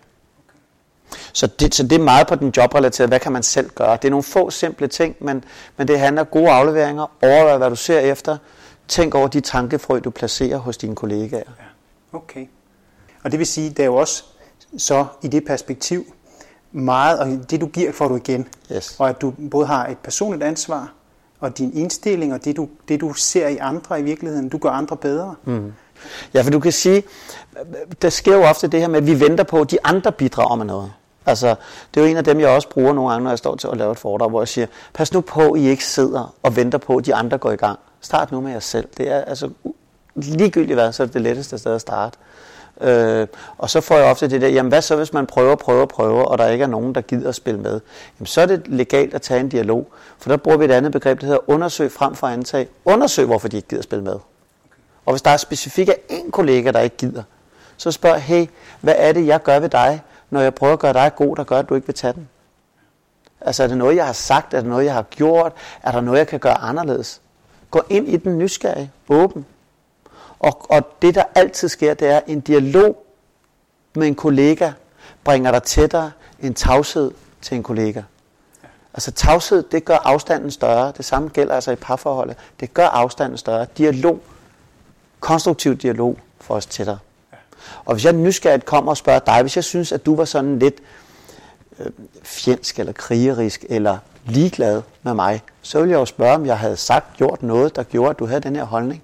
Så 1.33 1.47
det, 1.47 1.75
så 1.75 1.83
det 1.83 1.91
er 1.91 2.03
meget 2.03 2.27
på 2.27 2.35
den 2.35 2.53
jobrelaterede, 2.57 3.07
hvad 3.07 3.19
kan 3.19 3.31
man 3.31 3.43
selv 3.43 3.69
gøre? 3.69 3.95
Det 3.95 4.05
er 4.05 4.09
nogle 4.09 4.23
få 4.23 4.49
simple 4.49 4.87
ting, 4.87 5.15
men, 5.19 5.43
men 5.77 5.87
det 5.87 5.99
handler 5.99 6.21
om 6.21 6.27
gode 6.31 6.49
afleveringer, 6.49 7.11
overvej 7.21 7.57
hvad 7.57 7.69
du 7.69 7.75
ser 7.75 7.99
efter, 7.99 8.37
tænk 8.87 9.15
over 9.15 9.27
de 9.27 9.41
tankefrø, 9.41 9.99
du 9.99 10.09
placerer 10.09 10.57
hos 10.57 10.77
dine 10.77 10.95
kollegaer. 10.95 11.43
Ja. 11.59 12.17
Okay. 12.17 12.45
Og 13.23 13.31
det 13.31 13.39
vil 13.39 13.47
sige, 13.47 13.69
der 13.69 13.83
er 13.83 13.87
jo 13.87 13.95
også 13.95 14.23
så 14.77 15.05
i 15.21 15.27
det 15.27 15.45
perspektiv 15.45 16.05
meget, 16.71 17.19
og 17.19 17.27
det 17.49 17.61
du 17.61 17.67
giver, 17.67 17.91
får 17.91 18.07
du 18.07 18.15
igen. 18.15 18.47
Yes. 18.71 18.95
Og 18.99 19.09
at 19.09 19.21
du 19.21 19.33
både 19.51 19.65
har 19.65 19.87
et 19.87 19.97
personligt 19.97 20.43
ansvar, 20.43 20.93
og 21.39 21.57
din 21.57 21.77
indstilling, 21.77 22.33
og 22.33 22.45
det 22.45 22.57
du, 22.57 22.69
det 22.87 23.01
du 23.01 23.13
ser 23.13 23.47
i 23.47 23.57
andre 23.57 23.99
i 23.99 24.03
virkeligheden, 24.03 24.49
du 24.49 24.57
gør 24.57 24.69
andre 24.69 24.97
bedre. 24.97 25.35
Mm. 25.45 25.73
Ja, 26.33 26.41
for 26.41 26.49
du 26.49 26.59
kan 26.59 26.71
sige, 26.71 27.03
der 28.01 28.09
sker 28.09 28.35
jo 28.35 28.43
ofte 28.43 28.67
det 28.67 28.79
her 28.79 28.87
med, 28.87 28.97
at 28.97 29.07
vi 29.07 29.19
venter 29.19 29.43
på, 29.43 29.61
at 29.61 29.71
de 29.71 29.77
andre 29.83 30.11
bidrager 30.11 30.55
med 30.55 30.65
noget. 30.65 30.91
Altså, 31.25 31.55
det 31.93 31.99
er 31.99 32.05
jo 32.05 32.11
en 32.11 32.17
af 32.17 32.23
dem, 32.23 32.39
jeg 32.39 32.49
også 32.49 32.69
bruger 32.69 32.93
nogle 32.93 33.11
gange, 33.11 33.23
når 33.23 33.31
jeg 33.31 33.37
står 33.37 33.55
til 33.55 33.67
at 33.67 33.77
lave 33.77 33.91
et 33.91 33.97
foredrag, 33.97 34.29
hvor 34.29 34.41
jeg 34.41 34.47
siger, 34.47 34.67
pas 34.93 35.13
nu 35.13 35.21
på, 35.21 35.51
at 35.51 35.59
I 35.59 35.67
ikke 35.67 35.85
sidder 35.85 36.35
og 36.43 36.55
venter 36.55 36.77
på, 36.77 36.97
at 36.97 37.05
de 37.05 37.15
andre 37.15 37.37
går 37.37 37.51
i 37.51 37.55
gang. 37.55 37.79
Start 38.01 38.31
nu 38.31 38.41
med 38.41 38.51
jer 38.51 38.59
selv. 38.59 38.87
Det 38.97 39.09
er 39.11 39.21
altså 39.21 39.49
ligegyldigt 40.15 40.75
hvad, 40.75 40.91
så 40.91 41.03
er 41.03 41.07
det 41.07 41.13
det 41.13 41.21
letteste 41.21 41.57
sted 41.57 41.75
at 41.75 41.81
starte. 41.81 42.17
Øh, 42.81 43.27
og 43.57 43.69
så 43.69 43.81
får 43.81 43.95
jeg 43.97 44.05
ofte 44.05 44.27
det 44.27 44.41
der, 44.41 44.47
jamen 44.47 44.69
hvad 44.69 44.81
så 44.81 44.95
hvis 44.95 45.13
man 45.13 45.25
prøver, 45.25 45.55
prøver, 45.55 45.85
prøver, 45.85 46.23
og 46.23 46.37
der 46.37 46.47
ikke 46.47 46.63
er 46.63 46.67
nogen, 46.67 46.95
der 46.95 47.01
gider 47.01 47.29
at 47.29 47.35
spille 47.35 47.59
med? 47.59 47.79
Jamen 48.19 48.27
så 48.27 48.41
er 48.41 48.45
det 48.45 48.63
legalt 48.67 49.13
at 49.13 49.21
tage 49.21 49.39
en 49.39 49.49
dialog, 49.49 49.87
for 50.19 50.29
der 50.29 50.37
bruger 50.37 50.57
vi 50.57 50.65
et 50.65 50.71
andet 50.71 50.91
begreb, 50.91 51.21
der 51.21 51.25
hedder 51.25 51.49
undersøg 51.49 51.91
frem 51.91 52.15
for 52.15 52.27
antag. 52.27 52.67
Undersøg, 52.85 53.25
hvorfor 53.25 53.47
de 53.47 53.57
ikke 53.57 53.67
gider 53.67 53.79
at 53.79 53.83
spille 53.83 54.03
med. 54.03 54.15
Og 55.05 55.13
hvis 55.13 55.21
der 55.21 55.31
er 55.31 55.37
specifikt 55.37 55.91
en 56.09 56.31
kollega, 56.31 56.71
der 56.71 56.79
ikke 56.79 56.97
gider, 56.97 57.23
så 57.77 57.91
spørg, 57.91 58.21
hey, 58.21 58.45
hvad 58.81 58.93
er 58.97 59.11
det, 59.11 59.27
jeg 59.27 59.43
gør 59.43 59.59
ved 59.59 59.69
dig, 59.69 60.01
når 60.31 60.41
jeg 60.41 60.55
prøver 60.55 60.73
at 60.73 60.79
gøre 60.79 60.93
dig 60.93 61.11
god, 61.15 61.35
der 61.35 61.43
gør, 61.43 61.59
at 61.59 61.69
du 61.69 61.75
ikke 61.75 61.87
vil 61.87 61.95
tage 61.95 62.13
den? 62.13 62.29
Altså 63.41 63.63
er 63.63 63.67
det 63.67 63.77
noget, 63.77 63.95
jeg 63.95 64.05
har 64.05 64.13
sagt? 64.13 64.53
Er 64.53 64.59
det 64.59 64.69
noget, 64.69 64.85
jeg 64.85 64.93
har 64.93 65.01
gjort? 65.01 65.53
Er 65.83 65.91
der 65.91 66.01
noget, 66.01 66.19
jeg 66.19 66.27
kan 66.27 66.39
gøre 66.39 66.57
anderledes? 66.57 67.21
Gå 67.71 67.81
ind 67.89 68.07
i 68.07 68.17
den 68.17 68.37
nysgerrige, 68.37 68.91
åben. 69.09 69.45
Og, 70.39 70.71
og 70.71 71.01
det, 71.01 71.15
der 71.15 71.23
altid 71.35 71.69
sker, 71.69 71.93
det 71.93 72.07
er 72.07 72.21
en 72.27 72.39
dialog 72.39 73.05
med 73.95 74.07
en 74.07 74.15
kollega, 74.15 74.71
bringer 75.23 75.51
dig 75.51 75.63
tættere 75.63 76.11
en 76.39 76.53
tavshed 76.53 77.11
til 77.41 77.57
en 77.57 77.63
kollega. 77.63 78.01
Altså 78.93 79.11
tavshed, 79.11 79.63
det 79.63 79.85
gør 79.85 79.97
afstanden 79.97 80.51
større. 80.51 80.93
Det 80.97 81.05
samme 81.05 81.29
gælder 81.29 81.55
altså 81.55 81.71
i 81.71 81.75
parforholdet. 81.75 82.37
Det 82.59 82.73
gør 82.73 82.87
afstanden 82.87 83.37
større. 83.37 83.67
Dialog, 83.77 84.19
konstruktiv 85.19 85.75
dialog, 85.75 86.17
får 86.41 86.55
os 86.55 86.65
tættere. 86.65 86.97
Og 87.85 87.93
hvis 87.93 88.05
jeg 88.05 88.13
nysgerrigt 88.13 88.65
kommer 88.65 88.91
og 88.91 88.97
spørger 88.97 89.19
dig, 89.19 89.41
hvis 89.41 89.55
jeg 89.55 89.63
synes, 89.63 89.91
at 89.91 90.05
du 90.05 90.15
var 90.15 90.25
sådan 90.25 90.59
lidt 90.59 90.75
øh, 91.79 91.85
fjendsk 92.23 92.79
eller 92.79 92.93
krigerisk 92.93 93.65
eller 93.69 93.97
ligeglad 94.25 94.81
med 95.03 95.13
mig, 95.13 95.41
så 95.61 95.79
ville 95.79 95.91
jeg 95.91 95.99
jo 95.99 96.05
spørge, 96.05 96.35
om 96.35 96.45
jeg 96.45 96.57
havde 96.57 96.77
sagt, 96.77 97.17
gjort 97.17 97.43
noget, 97.43 97.75
der 97.75 97.83
gjorde, 97.83 98.09
at 98.09 98.19
du 98.19 98.25
havde 98.25 98.41
den 98.41 98.55
her 98.55 98.63
holdning. 98.63 99.03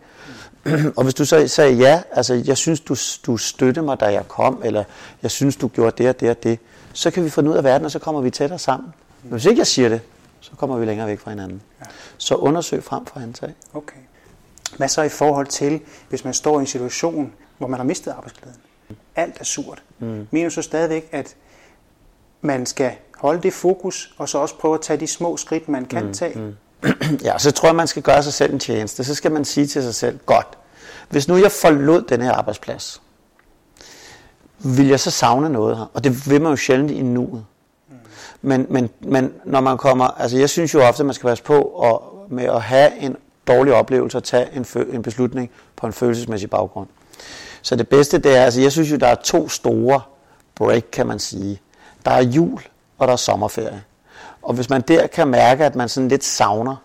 og 0.98 1.04
hvis 1.04 1.14
du 1.14 1.26
så 1.26 1.48
sagde 1.48 1.74
ja, 1.74 2.02
altså 2.12 2.44
jeg 2.46 2.58
synes, 2.58 2.80
du, 2.80 2.96
du 3.26 3.38
støttede 3.38 3.86
mig, 3.86 4.00
da 4.00 4.06
jeg 4.06 4.28
kom, 4.28 4.62
eller 4.66 4.84
jeg 5.24 5.32
synes, 5.32 5.56
du 5.56 5.68
gjorde 5.68 6.04
det 6.04 6.10
og 6.10 6.20
det 6.20 6.30
og 6.30 6.44
det, 6.44 6.60
så 6.94 7.12
kan 7.12 7.24
vi 7.24 7.30
få 7.30 7.42
ud 7.42 7.56
af 7.56 7.64
verden, 7.64 7.86
og 7.86 7.92
så 7.92 8.00
kommer 8.00 8.22
vi 8.22 8.30
tættere 8.30 8.60
sammen. 8.60 8.94
Men 9.24 9.32
hvis 9.32 9.46
ikke 9.46 9.60
jeg 9.60 9.68
siger 9.68 9.90
det, 9.90 10.02
så 10.40 10.52
kommer 10.58 10.78
vi 10.78 10.86
længere 10.86 11.08
væk 11.08 11.20
fra 11.20 11.32
hinanden. 11.32 11.62
Ja. 11.80 11.86
Så 12.18 12.36
undersøg 12.36 12.84
frem 12.84 13.06
for 13.06 13.20
antag. 13.20 13.54
Okay. 13.74 13.98
Hvad 14.78 14.88
så 14.88 15.02
i 15.02 15.10
forhold 15.10 15.48
til, 15.48 15.82
hvis 16.10 16.24
man 16.24 16.34
står 16.34 16.58
i 16.58 16.62
en 16.62 16.68
situation, 16.68 17.34
hvor 17.58 17.68
man 17.68 17.80
har 17.80 17.86
mistet 17.86 18.12
arbejdsglæden? 18.12 18.58
Alt 19.16 19.40
er 19.40 19.44
surt. 19.44 19.84
Mm. 20.00 20.28
Mener 20.32 20.50
så 20.50 20.62
stadigvæk, 20.62 21.10
at 21.12 21.36
man 22.42 22.66
skal 22.66 22.92
holde 23.18 23.42
det 23.42 23.54
fokus, 23.54 24.14
og 24.18 24.30
så 24.30 24.38
også 24.38 24.58
prøve 24.58 24.74
at 24.74 24.82
tage 24.82 25.00
de 25.00 25.08
små 25.08 25.38
skridt, 25.38 25.70
man 25.70 25.86
kan 25.86 26.06
mm. 26.06 26.14
tage? 26.14 26.40
Mm. 26.40 26.56
ja, 27.28 27.38
så 27.38 27.52
tror 27.52 27.70
jeg, 27.70 27.76
man 27.76 27.88
skal 27.88 28.04
gøre 28.04 28.24
sig 28.24 28.34
selv 28.34 28.54
en 28.54 28.60
tjeneste. 28.60 29.04
Så 29.04 29.16
skal 29.16 29.32
man 29.32 29.46
sige 29.46 29.68
til 29.68 29.84
sig 29.84 29.96
selv, 29.96 30.20
godt, 30.26 30.58
hvis 31.10 31.28
nu 31.28 31.38
jeg 31.38 31.52
forlod 31.52 32.02
den 32.02 32.22
her 32.22 32.32
arbejdsplads, 32.32 33.02
vil 34.60 34.88
jeg 34.88 35.00
så 35.00 35.12
savne 35.12 35.50
noget 35.50 35.78
her? 35.78 35.86
Og 35.94 36.04
det 36.04 36.30
vil 36.30 36.42
man 36.42 36.50
jo 36.50 36.56
sjældent 36.56 36.92
i 36.92 37.02
nuet. 37.02 37.46
Men, 38.42 38.66
men, 38.70 38.90
men 39.00 39.34
når 39.46 39.62
man 39.62 39.78
kommer, 39.78 40.06
altså 40.06 40.38
jeg 40.38 40.50
synes 40.50 40.74
jo 40.74 40.82
ofte, 40.82 41.02
at 41.02 41.06
man 41.06 41.14
skal 41.14 41.28
passe 41.28 41.44
på 41.44 41.62
og, 41.62 42.26
med 42.30 42.44
at 42.44 42.62
have 42.62 42.98
en 42.98 43.18
dårlig 43.48 43.74
oplevelse 43.74 44.18
og 44.18 44.24
tage 44.24 44.48
en, 44.54 44.66
en 44.92 45.02
beslutning 45.02 45.50
på 45.76 45.88
en 45.88 45.94
følelsesmæssig 45.94 46.50
baggrund. 46.50 46.88
Så 47.62 47.76
det 47.76 47.90
bedste 47.90 48.18
det 48.18 48.38
er, 48.38 48.44
altså 48.44 48.62
jeg 48.62 48.72
synes 48.72 48.92
jo, 48.92 48.96
der 48.96 49.08
er 49.08 49.16
to 49.16 49.50
store 49.50 50.02
break, 50.56 50.84
kan 50.92 51.08
man 51.08 51.20
sige. 51.20 51.62
Der 52.06 52.12
er 52.12 52.22
jul, 52.22 52.62
og 52.98 53.08
der 53.08 53.14
er 53.14 53.18
sommerferie. 53.18 53.84
Og 54.42 54.54
hvis 54.54 54.70
man 54.70 54.82
der 54.82 55.08
kan 55.08 55.28
mærke, 55.28 55.66
at 55.66 55.76
man 55.76 55.90
sådan 55.90 56.10
lidt 56.10 56.24
savner 56.24 56.76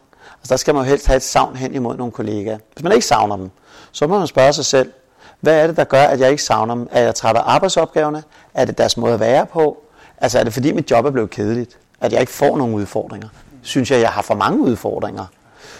Altså 0.42 0.54
der 0.54 0.56
skal 0.56 0.74
man 0.74 0.84
jo 0.84 0.88
helst 0.88 1.06
have 1.06 1.16
et 1.16 1.22
savn 1.22 1.56
hen 1.56 1.74
imod 1.74 1.96
nogle 1.96 2.12
kollegaer. 2.12 2.58
Hvis 2.74 2.82
man 2.82 2.92
ikke 2.92 3.06
savner 3.06 3.36
dem, 3.36 3.50
så 3.92 4.06
må 4.06 4.18
man 4.18 4.26
spørge 4.26 4.52
sig 4.52 4.64
selv, 4.64 4.92
hvad 5.40 5.62
er 5.62 5.66
det, 5.66 5.76
der 5.76 5.84
gør, 5.84 6.02
at 6.02 6.20
jeg 6.20 6.30
ikke 6.30 6.42
savner 6.42 6.74
dem? 6.74 6.88
Er 6.90 7.02
jeg 7.02 7.14
træt 7.14 7.36
af 7.36 7.42
arbejdsopgaverne? 7.44 8.22
Er 8.54 8.64
det 8.64 8.78
deres 8.78 8.96
måde 8.96 9.14
at 9.14 9.20
være 9.20 9.46
på? 9.46 9.82
Altså 10.18 10.38
er 10.38 10.44
det 10.44 10.52
fordi 10.52 10.72
mit 10.72 10.90
job 10.90 11.04
er 11.04 11.10
blevet 11.10 11.30
kedeligt? 11.30 11.78
At 12.00 12.12
jeg 12.12 12.20
ikke 12.20 12.32
får 12.32 12.56
nogen 12.56 12.74
udfordringer? 12.74 13.28
Synes 13.62 13.90
jeg, 13.90 14.00
jeg 14.00 14.08
har 14.08 14.22
for 14.22 14.34
mange 14.34 14.60
udfordringer? 14.60 15.26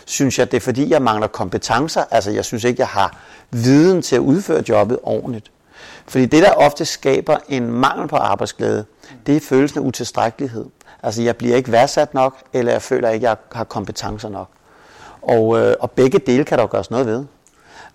Synes 0.06 0.38
jeg, 0.38 0.50
det 0.50 0.56
er 0.56 0.61
fordi, 0.61 0.90
jeg 0.90 1.02
mangler 1.02 1.26
kompetencer? 1.26 2.04
Altså 2.11 2.30
jeg 2.30 2.44
synes 2.44 2.64
ikke, 2.64 2.80
jeg 2.80 2.88
har 2.88 3.16
viden 3.50 4.02
til 4.02 4.16
at 4.16 4.21
udføre 4.21 4.62
jobbet 4.68 4.99
ordentligt. 5.02 5.50
Fordi 6.06 6.26
det, 6.26 6.42
der 6.42 6.52
ofte 6.52 6.85
skaber 6.85 7.37
en 7.49 7.71
mangel 7.71 8.09
på 8.09 8.16
arbejdsglæde, 8.16 8.85
det 9.26 9.37
er 9.37 9.40
følelsen 9.40 9.78
af 9.78 9.82
utilstrækkelighed. 9.82 10.64
Altså 11.02 11.23
jeg 11.23 11.37
bliver 11.37 11.56
ikke 11.56 11.73
værdsat 11.73 12.14
nok, 12.14 12.37
eller 12.52 12.73
jeg 12.73 12.82
føler 12.82 13.09
ikke, 13.09 13.26
jeg 13.26 13.37
har 13.52 13.64
kompetencer 13.64 14.28
nok. 14.28 14.49
Og, 15.23 15.59
øh, 15.59 15.75
og 15.80 15.90
begge 15.90 16.18
dele 16.18 16.44
kan 16.44 16.59
der 16.59 16.64
jo 16.64 16.68
gøres 16.71 16.90
noget 16.90 17.06
ved. 17.06 17.25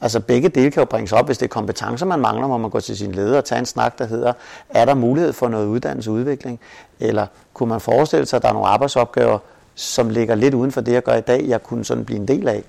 Altså 0.02 0.20
begge 0.20 0.50
dele 0.50 0.72
kan 0.72 0.82
jo 0.82 0.86
bringes 0.86 1.12
op. 1.12 1.26
Hvis 1.26 1.38
det 1.38 1.46
er 1.46 1.50
kompetencer, 1.50 2.06
man 2.06 2.20
mangler, 2.20 2.48
må 2.48 2.58
man 2.58 2.70
gå 2.70 2.80
til 2.80 2.98
sin 2.98 3.12
leder 3.12 3.38
og 3.38 3.46
tage 3.46 3.60
en 3.60 3.66
snak, 3.66 3.98
der 3.98 4.06
hedder, 4.06 4.34
er 4.70 4.86
der 4.86 4.94
mulighed 4.94 5.34
for 5.34 5.48
noget 5.48 5.66
uddannelse 5.66 6.10
og 6.10 6.14
udvikling? 6.14 6.60
Eller 7.00 7.28
kunne 7.54 7.70
man 7.70 7.82
forestille 7.82 8.26
sig, 8.26 8.38
at 8.38 8.44
der 8.44 8.50
er 8.50 8.54
nogle 8.54 8.68
arbejdsopgaver, 8.68 9.40
som 9.77 10.10
ligger 10.10 10.36
lidt 10.36 10.53
uden 10.53 10.72
for 10.72 10.81
det, 10.81 10.93
jeg 10.93 11.03
gør 11.03 11.15
i 11.15 11.22
dag, 11.22 11.48
jeg 11.48 11.63
kunne 11.63 11.86
sådan 11.86 12.05
blive 12.05 12.19
en 12.19 12.27
del 12.27 12.48
af? 12.48 12.63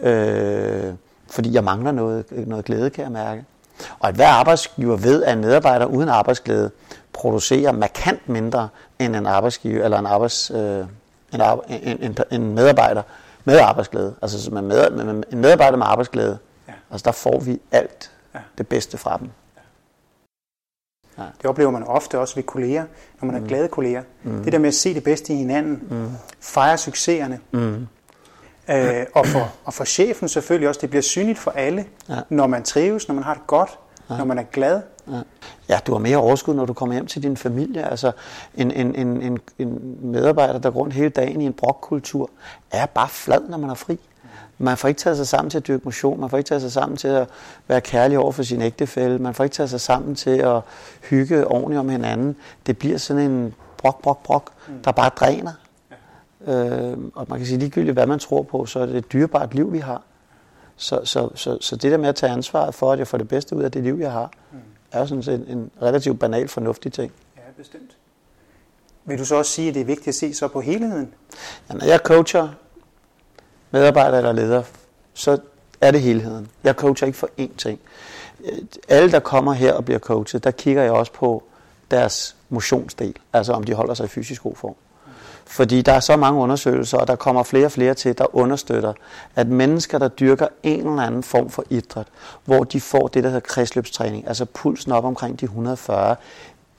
Øh, 0.00 0.94
fordi 1.30 1.54
jeg 1.54 1.64
mangler 1.64 1.92
noget, 1.92 2.24
noget 2.30 2.64
glæde, 2.64 2.90
kan 2.90 3.04
jeg 3.04 3.12
mærke. 3.12 3.44
Og 3.98 4.08
at 4.08 4.14
hver 4.14 4.28
arbejdsgiver 4.28 4.96
ved, 4.96 5.22
at 5.22 5.32
en 5.32 5.40
medarbejder 5.40 5.86
uden 5.86 6.08
arbejdsglæde 6.08 6.70
producerer 7.12 7.72
markant 7.72 8.28
mindre 8.28 8.68
end 8.98 9.16
en 9.16 9.26
arbejdsgiver 9.26 9.84
eller 9.84 9.98
en, 9.98 10.06
arbejds, 10.06 10.50
øh, 10.50 10.84
en, 11.32 11.40
en, 12.00 12.18
en, 12.30 12.54
medarbejder 12.54 13.02
med 13.44 13.58
arbejdsglæde. 13.58 14.14
Altså 14.22 14.50
med, 14.50 14.62
med, 14.62 14.90
med, 14.90 15.22
en 15.32 15.38
medarbejder 15.38 15.76
med 15.76 15.86
arbejdsglæde 15.86 16.38
Ja. 16.68 16.72
Altså 16.90 17.04
der 17.04 17.12
får 17.12 17.40
vi 17.40 17.60
alt 17.72 18.10
ja. 18.34 18.38
det 18.58 18.68
bedste 18.68 18.98
fra 18.98 19.16
dem. 19.16 19.30
Ja. 21.18 21.22
Det 21.42 21.46
oplever 21.46 21.70
man 21.70 21.84
ofte 21.84 22.18
også 22.18 22.34
ved 22.34 22.42
kolleger, 22.42 22.84
når 23.20 23.26
man 23.26 23.36
mm. 23.36 23.44
er 23.44 23.48
glade 23.48 23.68
kolleger. 23.68 24.02
Mm. 24.22 24.44
Det 24.44 24.52
der 24.52 24.58
med 24.58 24.68
at 24.68 24.74
se 24.74 24.94
det 24.94 25.04
bedste 25.04 25.32
i 25.32 25.36
hinanden, 25.36 25.82
mm. 25.90 26.10
fejre 26.40 26.78
succeserne. 26.78 27.40
Mm. 27.50 27.86
Øh, 28.70 29.06
og, 29.14 29.26
for, 29.26 29.52
og 29.64 29.74
for 29.74 29.84
chefen 29.84 30.28
selvfølgelig 30.28 30.68
også, 30.68 30.80
det 30.80 30.90
bliver 30.90 31.02
synligt 31.02 31.38
for 31.38 31.50
alle, 31.50 31.84
ja. 32.08 32.16
når 32.28 32.46
man 32.46 32.62
trives, 32.62 33.08
når 33.08 33.14
man 33.14 33.24
har 33.24 33.34
det 33.34 33.46
godt, 33.46 33.78
ja. 34.10 34.16
når 34.16 34.24
man 34.24 34.38
er 34.38 34.42
glad. 34.42 34.80
Ja. 35.08 35.20
ja, 35.68 35.78
du 35.86 35.92
har 35.92 35.98
mere 35.98 36.16
overskud, 36.16 36.54
når 36.54 36.64
du 36.64 36.72
kommer 36.72 36.94
hjem 36.94 37.06
til 37.06 37.22
din 37.22 37.36
familie. 37.36 37.90
Altså 37.90 38.12
en, 38.54 38.70
en, 38.70 38.94
en, 38.94 39.22
en, 39.22 39.38
en 39.58 39.98
medarbejder, 40.02 40.58
der 40.58 40.70
går 40.70 40.80
rundt 40.80 40.94
hele 40.94 41.08
dagen 41.08 41.40
i 41.40 41.46
en 41.46 41.52
brokkultur, 41.52 42.30
er 42.70 42.86
bare 42.86 43.08
flad, 43.08 43.40
når 43.48 43.58
man 43.58 43.70
er 43.70 43.74
fri. 43.74 44.00
Man 44.62 44.76
får 44.76 44.88
ikke 44.88 44.98
taget 44.98 45.16
sig 45.16 45.26
sammen 45.26 45.50
til 45.50 45.58
at 45.58 45.66
dyrke 45.66 45.84
motion, 45.84 46.20
man 46.20 46.30
får 46.30 46.38
ikke 46.38 46.48
taget 46.48 46.62
sig 46.62 46.72
sammen 46.72 46.96
til 46.96 47.08
at 47.08 47.28
være 47.68 47.80
kærlig 47.80 48.18
over 48.18 48.32
for 48.32 48.42
sin 48.42 48.62
ægtefælle, 48.62 49.18
man 49.18 49.34
får 49.34 49.44
ikke 49.44 49.54
taget 49.54 49.70
sig 49.70 49.80
sammen 49.80 50.14
til 50.14 50.30
at 50.30 50.60
hygge 51.10 51.46
ordentligt 51.46 51.80
om 51.80 51.88
hinanden. 51.88 52.36
Det 52.66 52.78
bliver 52.78 52.98
sådan 52.98 53.30
en 53.30 53.54
brok, 53.76 54.02
brok, 54.02 54.22
brok, 54.22 54.52
der 54.84 54.92
bare 54.92 55.10
dræner. 55.16 55.52
Øh, 56.46 56.98
og 57.14 57.26
man 57.28 57.38
kan 57.38 57.46
sige 57.46 57.58
ligegyldigt, 57.58 57.94
hvad 57.94 58.06
man 58.06 58.18
tror 58.18 58.42
på, 58.42 58.66
så 58.66 58.80
er 58.80 58.86
det 58.86 58.96
et 58.96 59.12
dyrebart 59.12 59.54
liv, 59.54 59.72
vi 59.72 59.78
har. 59.78 60.02
Så, 60.76 61.00
så, 61.04 61.28
så, 61.34 61.58
så 61.60 61.76
det 61.76 61.92
der 61.92 61.98
med 61.98 62.08
at 62.08 62.14
tage 62.14 62.32
ansvaret 62.32 62.74
for, 62.74 62.92
at 62.92 62.98
jeg 62.98 63.06
får 63.06 63.18
det 63.18 63.28
bedste 63.28 63.56
ud 63.56 63.62
af 63.62 63.72
det 63.72 63.82
liv, 63.82 63.98
jeg 64.00 64.12
har, 64.12 64.30
mm. 64.52 64.58
er 64.92 65.00
jo 65.00 65.06
sådan 65.06 65.22
set 65.22 65.44
en 65.48 65.70
relativt 65.82 66.20
banal, 66.20 66.48
fornuftig 66.48 66.92
ting. 66.92 67.12
Ja, 67.36 67.42
bestemt. 67.56 67.96
Vil 69.04 69.18
du 69.18 69.24
så 69.24 69.34
også 69.34 69.50
sige, 69.50 69.68
at 69.68 69.74
det 69.74 69.80
er 69.80 69.84
vigtigt 69.84 70.08
at 70.08 70.14
se 70.14 70.34
så 70.34 70.48
på 70.48 70.60
helheden? 70.60 71.14
Ja, 71.70 71.74
når 71.74 71.86
jeg 71.86 71.98
coacher 71.98 72.48
medarbejder 73.72 74.18
eller 74.18 74.32
leder, 74.32 74.62
så 75.14 75.38
er 75.80 75.90
det 75.90 76.00
helheden. 76.00 76.48
Jeg 76.64 76.74
coacher 76.74 77.06
ikke 77.06 77.18
for 77.18 77.28
én 77.40 77.56
ting. 77.56 77.80
Øh, 78.44 78.58
alle, 78.88 79.12
der 79.12 79.20
kommer 79.20 79.52
her 79.52 79.72
og 79.72 79.84
bliver 79.84 79.98
coachet, 79.98 80.44
der 80.44 80.50
kigger 80.50 80.82
jeg 80.82 80.92
også 80.92 81.12
på 81.12 81.42
deres 81.90 82.36
motionsdel, 82.48 83.14
altså 83.32 83.52
om 83.52 83.64
de 83.64 83.74
holder 83.74 83.94
sig 83.94 84.04
i 84.04 84.08
fysisk 84.08 84.42
god 84.42 84.56
form. 84.56 84.74
Fordi 85.46 85.82
der 85.82 85.92
er 85.92 86.00
så 86.00 86.16
mange 86.16 86.40
undersøgelser, 86.40 86.98
og 86.98 87.06
der 87.06 87.16
kommer 87.16 87.42
flere 87.42 87.66
og 87.66 87.72
flere 87.72 87.94
til, 87.94 88.18
der 88.18 88.36
understøtter, 88.36 88.92
at 89.36 89.48
mennesker, 89.48 89.98
der 89.98 90.08
dyrker 90.08 90.46
en 90.62 90.78
eller 90.78 91.02
anden 91.02 91.22
form 91.22 91.50
for 91.50 91.64
idræt, 91.70 92.06
hvor 92.44 92.64
de 92.64 92.80
får 92.80 93.08
det, 93.08 93.24
der 93.24 93.28
hedder 93.28 93.40
kredsløbstræning, 93.40 94.28
altså 94.28 94.44
pulsen 94.44 94.92
op 94.92 95.04
omkring 95.04 95.40
de 95.40 95.44
140, 95.44 96.16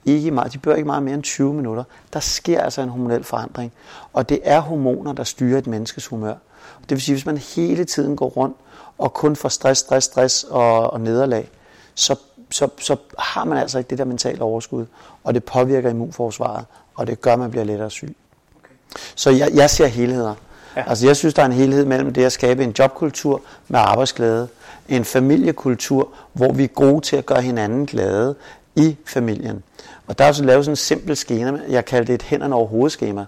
ikke 0.04 0.30
meget, 0.30 0.52
de 0.52 0.58
bør 0.58 0.74
ikke 0.74 0.86
meget 0.86 1.02
mere 1.02 1.14
end 1.14 1.22
20 1.22 1.54
minutter, 1.54 1.84
der 2.12 2.20
sker 2.20 2.60
altså 2.60 2.82
en 2.82 2.88
hormonel 2.88 3.24
forandring. 3.24 3.72
Og 4.12 4.28
det 4.28 4.40
er 4.42 4.60
hormoner, 4.60 5.12
der 5.12 5.24
styrer 5.24 5.58
et 5.58 5.66
menneskes 5.66 6.06
humør. 6.06 6.34
Det 6.80 6.90
vil 6.90 7.00
sige, 7.00 7.14
hvis 7.14 7.26
man 7.26 7.38
hele 7.38 7.84
tiden 7.84 8.16
går 8.16 8.28
rundt 8.28 8.56
og 8.98 9.14
kun 9.14 9.36
får 9.36 9.48
stress, 9.48 9.80
stress, 9.80 10.06
stress 10.06 10.44
og, 10.44 10.92
og 10.92 11.00
nederlag, 11.00 11.50
så, 11.94 12.16
så, 12.50 12.68
så 12.78 12.96
har 13.18 13.44
man 13.44 13.58
altså 13.58 13.78
ikke 13.78 13.90
det 13.90 13.98
der 13.98 14.04
mentale 14.04 14.42
overskud, 14.42 14.86
og 15.24 15.34
det 15.34 15.44
påvirker 15.44 15.90
immunforsvaret, 15.90 16.64
og 16.94 17.06
det 17.06 17.20
gør, 17.20 17.32
at 17.32 17.38
man 17.38 17.50
bliver 17.50 17.64
lettere 17.64 17.90
syg. 17.90 18.16
Okay. 18.56 18.74
Så 19.14 19.30
jeg, 19.30 19.50
jeg 19.54 19.70
ser 19.70 19.86
helheder. 19.86 20.34
Ja. 20.76 20.84
Altså 20.88 21.06
jeg 21.06 21.16
synes, 21.16 21.34
der 21.34 21.42
er 21.42 21.46
en 21.46 21.52
helhed 21.52 21.84
mellem 21.84 22.12
det 22.12 22.24
at 22.24 22.32
skabe 22.32 22.64
en 22.64 22.74
jobkultur 22.78 23.42
med 23.68 23.80
arbejdsglæde, 23.80 24.48
en 24.88 25.04
familiekultur, 25.04 26.08
hvor 26.32 26.52
vi 26.52 26.64
er 26.64 26.68
gode 26.68 27.00
til 27.00 27.16
at 27.16 27.26
gøre 27.26 27.42
hinanden 27.42 27.86
glade 27.86 28.34
i 28.76 28.96
familien. 29.06 29.62
Og 30.06 30.18
der 30.18 30.24
er 30.24 30.28
også 30.28 30.44
lavet 30.44 30.64
sådan 30.64 30.72
en 30.72 30.76
simpel 30.76 31.16
skema, 31.16 31.60
jeg 31.68 31.84
kalder 31.84 32.04
det 32.04 32.14
et 32.14 32.22
hænderne 32.22 32.54
over 32.54 32.66
hovedskema. 32.66 33.26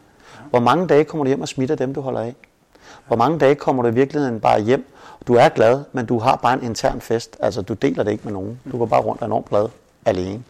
Hvor 0.51 0.61
mange 0.61 0.87
dage 0.87 1.05
kommer 1.05 1.25
du 1.25 1.29
hjem 1.29 1.41
og 1.41 1.49
smitter 1.49 1.75
dem, 1.75 1.95
du 1.95 2.01
holder 2.01 2.21
af? 2.21 2.35
Hvor 3.07 3.17
mange 3.17 3.39
dage 3.39 3.55
kommer 3.55 3.83
du 3.83 3.89
i 3.89 3.95
virkeligheden 3.95 4.41
bare 4.41 4.61
hjem? 4.61 4.87
Du 5.27 5.35
er 5.35 5.49
glad, 5.49 5.85
men 5.93 6.07
du 6.07 6.19
har 6.19 6.37
bare 6.37 6.55
en 6.55 6.63
intern 6.63 7.01
fest. 7.01 7.37
Altså, 7.41 7.63
du 7.63 7.75
deler 7.75 8.03
det 8.03 8.13
ikke 8.13 8.25
med 8.25 8.33
nogen. 8.33 8.61
Du 8.73 8.79
går 8.79 8.87
bare 8.87 9.01
rundt 9.01 9.21
og 9.21 9.27
enormt 9.27 9.49
glad 9.49 9.69
alene. 10.05 10.43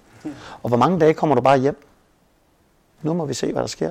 Og 0.63 0.69
hvor 0.69 0.77
mange 0.77 1.01
dage 1.01 1.15
kommer 1.15 1.35
du 1.35 1.41
bare 1.41 1.59
hjem? 1.59 1.83
Nu 3.03 3.13
må 3.13 3.25
vi 3.25 3.35
se, 3.35 3.53
hvad 3.53 3.63
der 3.63 3.69
sker. 3.69 3.91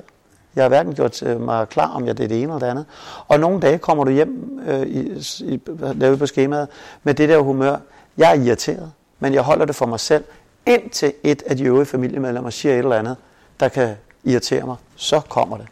Jeg 0.56 0.64
har 0.64 0.68
hverken 0.68 0.94
gjort 0.94 1.22
øh, 1.22 1.40
mig 1.40 1.68
klar, 1.68 1.88
om 1.88 2.06
jeg 2.06 2.18
det 2.18 2.24
er 2.24 2.28
det 2.28 2.42
ene 2.42 2.52
eller 2.52 2.58
det 2.58 2.66
andet. 2.66 2.86
Og 3.28 3.40
nogle 3.40 3.60
dage 3.60 3.78
kommer 3.78 4.04
du 4.04 4.10
hjem, 4.10 4.60
øh, 4.66 4.82
i, 4.82 5.24
i, 5.40 5.60
lavet 5.94 6.18
på 6.18 6.26
skemaet, 6.26 6.68
med 7.02 7.14
det 7.14 7.28
der 7.28 7.38
humør. 7.38 7.76
Jeg 8.16 8.30
er 8.30 8.42
irriteret, 8.42 8.92
men 9.18 9.34
jeg 9.34 9.42
holder 9.42 9.64
det 9.64 9.74
for 9.74 9.86
mig 9.86 10.00
selv, 10.00 10.24
indtil 10.66 11.12
et 11.22 11.42
af 11.42 11.56
de 11.56 11.64
øvrige 11.64 11.86
familiemedlemmer 11.86 12.50
siger 12.50 12.74
et 12.74 12.78
eller 12.78 12.96
andet, 12.96 13.16
der 13.60 13.68
kan 13.68 13.96
irritere 14.24 14.66
mig. 14.66 14.76
Så 14.96 15.20
kommer 15.20 15.56
det. 15.56 15.66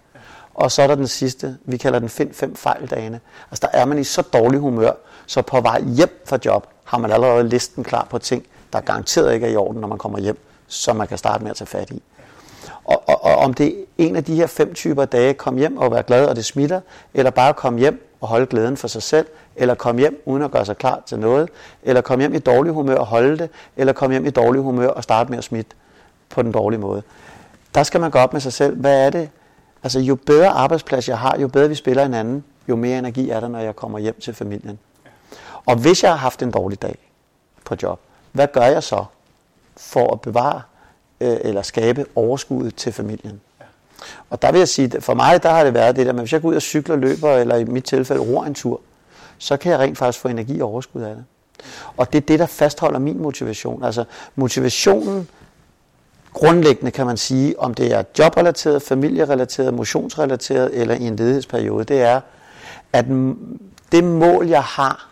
Og 0.55 0.73
så 0.73 0.83
er 0.83 0.87
der 0.87 0.95
den 0.95 1.07
sidste, 1.07 1.59
vi 1.65 1.77
kalder 1.77 1.99
den 1.99 2.09
find 2.09 2.35
fem 2.35 2.57
fejl 2.57 2.87
dagene. 2.87 3.21
Altså 3.51 3.69
der 3.73 3.79
er 3.79 3.85
man 3.85 3.99
i 3.99 4.05
så 4.05 4.23
dårlig 4.23 4.61
humør, 4.61 4.93
så 5.27 5.43
på 5.43 5.61
vej 5.61 5.83
hjem 5.83 6.23
fra 6.27 6.39
job 6.45 6.67
har 6.85 6.99
man 6.99 7.13
allerede 7.13 7.49
listen 7.49 7.85
klar 7.85 8.07
på 8.11 8.19
ting, 8.19 8.47
der 8.73 8.81
garanteret 8.81 9.35
ikke 9.35 9.47
er 9.47 9.51
i 9.51 9.57
orden, 9.57 9.81
når 9.81 9.89
man 9.89 9.99
kommer 9.99 10.19
hjem, 10.19 10.39
som 10.69 10.97
man 10.97 11.07
kan 11.07 11.19
starte 11.19 11.43
med 11.43 11.51
at 11.51 11.57
tage 11.57 11.67
fat 11.67 11.91
i. 11.91 12.03
Og, 12.85 13.03
og, 13.09 13.25
og 13.25 13.37
om 13.37 13.55
det 13.55 13.67
er 13.67 13.73
en 13.99 14.17
af 14.17 14.25
de 14.25 14.35
her 14.35 14.47
fem 14.47 14.75
typer 14.75 15.05
dage, 15.05 15.35
kom 15.35 15.57
hjem 15.57 15.77
og 15.77 15.91
være 15.91 16.03
glad, 16.03 16.27
og 16.27 16.37
det 16.37 16.45
smitter, 16.45 16.81
eller 17.15 17.31
bare 17.31 17.55
komme 17.55 17.79
hjem 17.79 18.11
og 18.21 18.29
holde 18.29 18.47
glæden 18.47 18.77
for 18.77 18.89
sig 18.89 19.03
selv, 19.03 19.27
eller 19.57 19.75
komme 19.75 20.01
hjem 20.01 20.23
uden 20.25 20.43
at 20.43 20.51
gøre 20.51 20.67
sig 20.67 20.77
klar 20.77 21.03
til 21.07 21.19
noget, 21.19 21.49
eller 21.83 22.01
komme 22.01 22.23
hjem 22.23 22.35
i 22.35 22.39
dårlig 22.39 22.73
humør 22.73 22.97
og 22.97 23.07
holde 23.07 23.39
det, 23.39 23.51
eller 23.77 23.93
komme 23.93 24.15
hjem 24.15 24.27
i 24.27 24.31
dårlig 24.31 24.63
humør 24.63 24.89
og 24.89 25.03
starte 25.03 25.31
med 25.31 25.39
at 25.39 25.45
smitte 25.45 25.77
på 26.29 26.43
den 26.43 26.53
dårlige 26.53 26.81
måde. 26.81 27.03
Der 27.75 27.83
skal 27.83 28.01
man 28.01 28.11
gå 28.11 28.19
op 28.19 28.33
med 28.33 28.41
sig 28.41 28.53
selv, 28.53 28.77
hvad 28.77 29.07
er 29.07 29.11
det, 29.11 29.31
Altså 29.85 30.01
jo 30.01 30.15
bedre 30.15 30.49
arbejdsplads 30.49 31.09
jeg 31.09 31.19
har, 31.19 31.39
jo 31.39 31.49
bedre 31.49 31.69
vi 31.69 31.75
spiller 31.75 32.03
hinanden, 32.03 32.45
jo 32.69 32.77
mere 32.77 32.99
energi 32.99 33.31
er 33.31 33.41
der, 33.41 33.49
når 33.49 33.59
jeg 33.59 33.77
kommer 33.77 33.99
hjem 33.99 34.21
til 34.21 34.35
familien. 34.35 34.79
Og 35.67 35.77
hvis 35.77 36.03
jeg 36.03 36.11
har 36.11 36.19
haft 36.19 36.43
en 36.43 36.51
dårlig 36.51 36.83
dag 36.83 36.99
på 37.65 37.77
job, 37.83 38.01
hvad 38.33 38.49
gør 38.53 38.65
jeg 38.65 38.83
så 38.83 39.05
for 39.77 40.13
at 40.13 40.21
bevare 40.21 40.63
øh, 41.21 41.37
eller 41.41 41.63
skabe 41.63 42.07
overskuddet 42.15 42.75
til 42.75 42.93
familien? 42.93 43.41
Og 44.31 44.43
der 44.43 44.53
vil 44.53 44.59
jeg 44.59 44.69
sige, 44.69 45.01
for 45.01 45.15
mig 45.15 45.43
der 45.43 45.51
har 45.51 45.65
det 45.65 45.75
været 45.75 45.97
det 45.97 46.07
der, 46.07 46.13
at 46.13 46.19
hvis 46.19 46.33
jeg 46.33 46.43
går 46.43 46.49
ud 46.49 46.55
og 46.55 46.63
cykler, 46.63 46.97
løber, 46.97 47.31
eller 47.31 47.57
i 47.57 47.65
mit 47.65 47.85
tilfælde 47.85 48.23
ror 48.23 48.45
en 48.45 48.55
tur, 48.55 48.81
så 49.39 49.57
kan 49.57 49.73
jeg 49.73 49.81
rent 49.81 49.99
faktisk 49.99 50.23
få 50.23 50.29
energi 50.29 50.61
og 50.61 50.69
overskud 50.69 51.03
af 51.03 51.15
det. 51.15 51.25
Og 51.97 52.13
det 52.13 52.19
er 52.23 52.27
det, 52.27 52.39
der 52.39 52.47
fastholder 52.47 52.99
min 52.99 53.23
motivation. 53.23 53.85
Altså 53.85 54.05
motivationen 54.35 55.29
grundlæggende 56.35 56.91
kan 56.91 57.07
man 57.07 57.17
sige, 57.17 57.61
om 57.61 57.75
det 57.75 57.93
er 57.93 58.03
jobrelateret, 58.19 58.83
familierelateret, 58.83 59.75
motionsrelateret 59.75 60.81
eller 60.81 60.95
i 60.95 61.03
en 61.03 61.17
ledighedsperiode, 61.17 61.85
det 61.85 62.03
er, 62.03 62.21
at 62.93 63.05
det 63.93 64.05
mål, 64.05 64.49
jeg 64.49 64.63
har, 64.63 65.09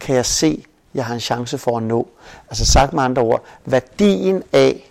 kan 0.00 0.16
jeg 0.16 0.26
se, 0.26 0.64
jeg 0.94 1.04
har 1.04 1.14
en 1.14 1.20
chance 1.20 1.58
for 1.58 1.76
at 1.76 1.82
nå. 1.82 2.08
Altså 2.50 2.64
sagt 2.64 2.92
med 2.92 3.02
andre 3.02 3.22
ord, 3.22 3.44
værdien 3.64 4.42
af 4.52 4.90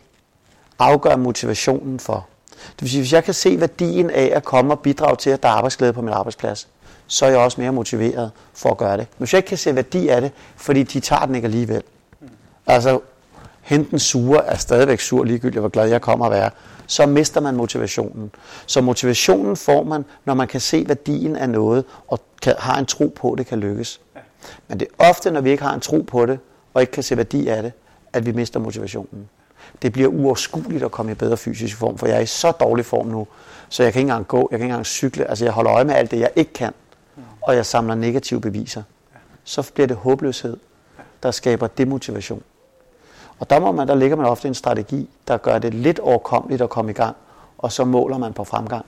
afgør 0.80 1.16
motivationen 1.16 2.00
for. 2.00 2.28
Det 2.50 2.82
vil 2.82 2.90
sige, 2.90 3.02
hvis 3.02 3.14
jeg 3.14 3.24
kan 3.24 3.34
se 3.34 3.60
værdien 3.60 4.10
af 4.10 4.32
at 4.36 4.44
komme 4.44 4.74
og 4.74 4.80
bidrage 4.80 5.16
til, 5.16 5.30
at 5.30 5.44
der 5.44 5.50
er 5.50 5.54
arbejdsglæde 5.54 5.94
på 5.94 6.02
min 6.02 6.14
arbejdsplads, 6.14 6.68
så 7.08 7.26
er 7.26 7.30
jeg 7.30 7.40
også 7.40 7.62
mere 7.62 7.72
motiveret 7.72 8.32
for 8.54 8.70
at 8.70 8.78
gøre 8.78 8.98
det. 8.98 9.08
Men 9.18 9.18
hvis 9.18 9.34
jeg 9.34 9.38
ikke 9.38 9.48
kan 9.48 9.58
se 9.58 9.76
værdi 9.76 10.08
af 10.08 10.22
det, 10.22 10.32
fordi 10.56 10.84
de 10.84 11.00
tager 11.00 11.26
den 11.26 11.36
ikke 11.36 11.46
alligevel. 11.46 11.84
Altså, 12.68 13.00
hente 13.64 13.92
den 13.92 14.00
sure 14.00 14.46
er 14.46 14.58
stadigvæk 14.58 15.00
sur, 15.00 15.24
ligegyldigt 15.24 15.60
hvor 15.60 15.70
glad 15.70 15.88
jeg 15.88 16.02
kommer 16.02 16.26
at 16.26 16.32
være, 16.32 16.50
så 16.88 17.06
mister 17.06 17.42
man 17.42 17.56
motivationen. 17.56 18.32
Så 18.66 18.82
motivationen 18.82 19.56
får 19.56 19.84
man, 19.84 20.06
når 20.26 20.34
man 20.34 20.48
kan 20.48 20.60
se 20.60 20.86
værdien 20.88 21.36
af 21.36 21.50
noget, 21.50 21.86
og 22.08 22.20
kan, 22.42 22.56
har 22.58 22.80
en 22.80 22.86
tro 22.86 23.14
på, 23.16 23.32
at 23.32 23.38
det 23.38 23.48
kan 23.48 23.60
lykkes. 23.60 24.02
Men 24.68 24.80
det 24.80 24.88
er 25.00 25.10
ofte, 25.10 25.32
når 25.32 25.42
vi 25.42 25.52
ikke 25.52 25.64
har 25.64 25.74
en 25.74 25.80
tro 25.80 26.02
på 26.08 26.26
det, 26.26 26.40
og 26.74 26.82
ikke 26.82 26.92
kan 26.92 27.04
se 27.04 27.18
værdi 27.18 27.48
af 27.48 27.64
det, 27.64 27.72
at 28.14 28.26
vi 28.26 28.32
mister 28.32 28.60
motivationen. 28.60 29.30
Det 29.82 29.94
bliver 29.94 30.08
uoverskueligt 30.08 30.84
at 30.84 30.92
komme 30.92 31.12
i 31.12 31.16
bedre 31.16 31.38
fysisk 31.38 31.78
form, 31.78 31.98
for 31.98 32.08
jeg 32.08 32.16
er 32.16 32.22
i 32.22 32.26
så 32.26 32.52
dårlig 32.52 32.86
form 32.86 33.08
nu, 33.08 33.28
så 33.70 33.84
jeg 33.84 33.94
kan 33.94 34.00
ikke 34.00 34.10
engang 34.10 34.28
gå, 34.28 34.48
jeg 34.52 34.60
kan 34.60 34.66
ikke 34.66 34.72
engang 34.72 34.86
cykle. 34.86 35.30
Altså 35.30 35.46
jeg 35.46 35.54
holder 35.54 35.74
øje 35.74 35.84
med 35.84 35.96
alt 35.96 36.12
det, 36.12 36.20
jeg 36.20 36.30
ikke 36.36 36.54
kan, 36.54 36.74
og 37.42 37.56
jeg 37.56 37.66
samler 37.66 37.96
negative 37.96 38.42
beviser. 38.42 38.84
Så 39.44 39.72
bliver 39.74 39.88
det 39.88 39.98
håbløshed, 39.98 40.58
der 41.24 41.32
skaber 41.32 41.68
demotivation. 41.68 42.44
Og 43.44 43.50
der, 43.50 43.60
må 43.60 43.72
man, 43.72 43.88
der 43.88 43.96
ligger 43.96 44.16
man 44.16 44.26
ofte 44.26 44.48
en 44.48 44.54
strategi, 44.54 45.10
der 45.28 45.38
gør 45.38 45.60
det 45.60 45.74
lidt 45.74 46.00
overkommeligt 46.00 46.62
at 46.62 46.70
komme 46.70 46.92
i 46.92 46.94
gang, 46.94 47.16
og 47.58 47.72
så 47.72 47.86
måler 47.86 48.18
man 48.18 48.34
på 48.34 48.44
fremgang. 48.44 48.86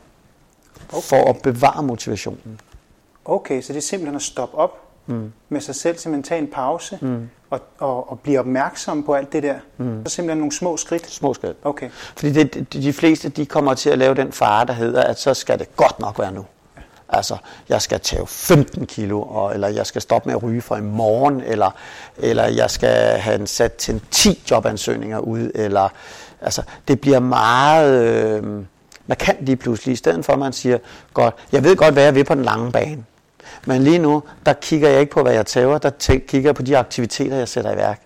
Okay. 0.89 1.01
For 1.01 1.29
at 1.29 1.41
bevare 1.41 1.83
motivationen. 1.83 2.59
Okay, 3.25 3.61
så 3.61 3.73
det 3.73 3.77
er 3.77 3.81
simpelthen 3.81 4.15
at 4.15 4.21
stoppe 4.21 4.57
op 4.57 4.79
mm. 5.05 5.31
med 5.49 5.61
sig 5.61 5.75
selv, 5.75 5.97
simpelthen 5.97 6.23
tage 6.23 6.41
en 6.41 6.47
pause 6.47 6.99
mm. 7.01 7.29
og, 7.49 7.59
og, 7.79 8.11
og 8.11 8.19
blive 8.19 8.39
opmærksom 8.39 9.03
på 9.03 9.13
alt 9.13 9.33
det 9.33 9.43
der. 9.43 9.55
Mm. 9.77 10.05
Så 10.05 10.15
simpelthen 10.15 10.37
nogle 10.37 10.51
små 10.51 10.77
skridt. 10.77 11.11
Små 11.11 11.33
skridt. 11.33 11.57
Okay. 11.63 11.89
Fordi 11.91 12.31
det, 12.31 12.73
de 12.73 12.93
fleste 12.93 13.29
de 13.29 13.45
kommer 13.45 13.73
til 13.73 13.89
at 13.89 13.97
lave 13.97 14.15
den 14.15 14.31
fare, 14.31 14.65
der 14.65 14.73
hedder, 14.73 15.03
at 15.03 15.19
så 15.19 15.33
skal 15.33 15.59
det 15.59 15.75
godt 15.75 15.99
nok 15.99 16.19
være 16.19 16.31
nu. 16.31 16.45
Altså, 17.15 17.37
jeg 17.69 17.81
skal 17.81 17.99
tage 17.99 18.27
15 18.27 18.85
kilo, 18.85 19.21
og, 19.21 19.53
eller 19.53 19.67
jeg 19.67 19.85
skal 19.85 20.01
stoppe 20.01 20.29
med 20.29 20.35
at 20.35 20.43
ryge 20.43 20.61
for 20.61 20.75
i 20.75 20.81
morgen, 20.81 21.41
eller, 21.41 21.71
eller 22.17 22.47
jeg 22.47 22.69
skal 22.69 23.19
have 23.19 23.39
en 23.39 23.47
sat 23.47 23.73
til 23.73 24.01
10 24.11 24.43
jobansøgninger 24.51 25.19
ud, 25.19 25.51
eller 25.55 25.89
altså, 26.41 26.61
det 26.87 27.01
bliver 27.01 27.19
meget 27.19 28.03
øh, 28.03 28.63
markant 29.07 29.45
lige 29.45 29.55
pludselig, 29.55 29.93
i 29.93 29.95
stedet 29.95 30.25
for 30.25 30.33
at 30.33 30.39
man 30.39 30.53
siger, 30.53 30.77
godt, 31.13 31.35
jeg 31.51 31.63
ved 31.63 31.75
godt, 31.75 31.93
hvad 31.93 32.03
jeg 32.03 32.15
vil 32.15 32.23
på 32.23 32.35
den 32.35 32.43
lange 32.43 32.71
bane. 32.71 33.03
Men 33.65 33.83
lige 33.83 33.99
nu, 33.99 34.23
der 34.45 34.53
kigger 34.53 34.89
jeg 34.89 34.99
ikke 34.99 35.11
på, 35.11 35.21
hvad 35.21 35.33
jeg 35.33 35.45
tager, 35.45 35.77
der 35.77 35.89
kigger 36.27 36.47
jeg 36.47 36.55
på 36.55 36.61
de 36.61 36.77
aktiviteter, 36.77 37.35
jeg 37.37 37.47
sætter 37.47 37.71
i 37.71 37.75
værk. 37.75 38.01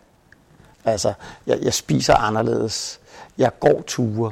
Altså, 0.86 1.13
jeg, 1.48 1.60
jeg 1.62 1.74
spiser 1.74 2.16
anderledes. 2.16 3.00
Jeg 3.38 3.51
går 3.60 3.84
ture. 3.88 4.32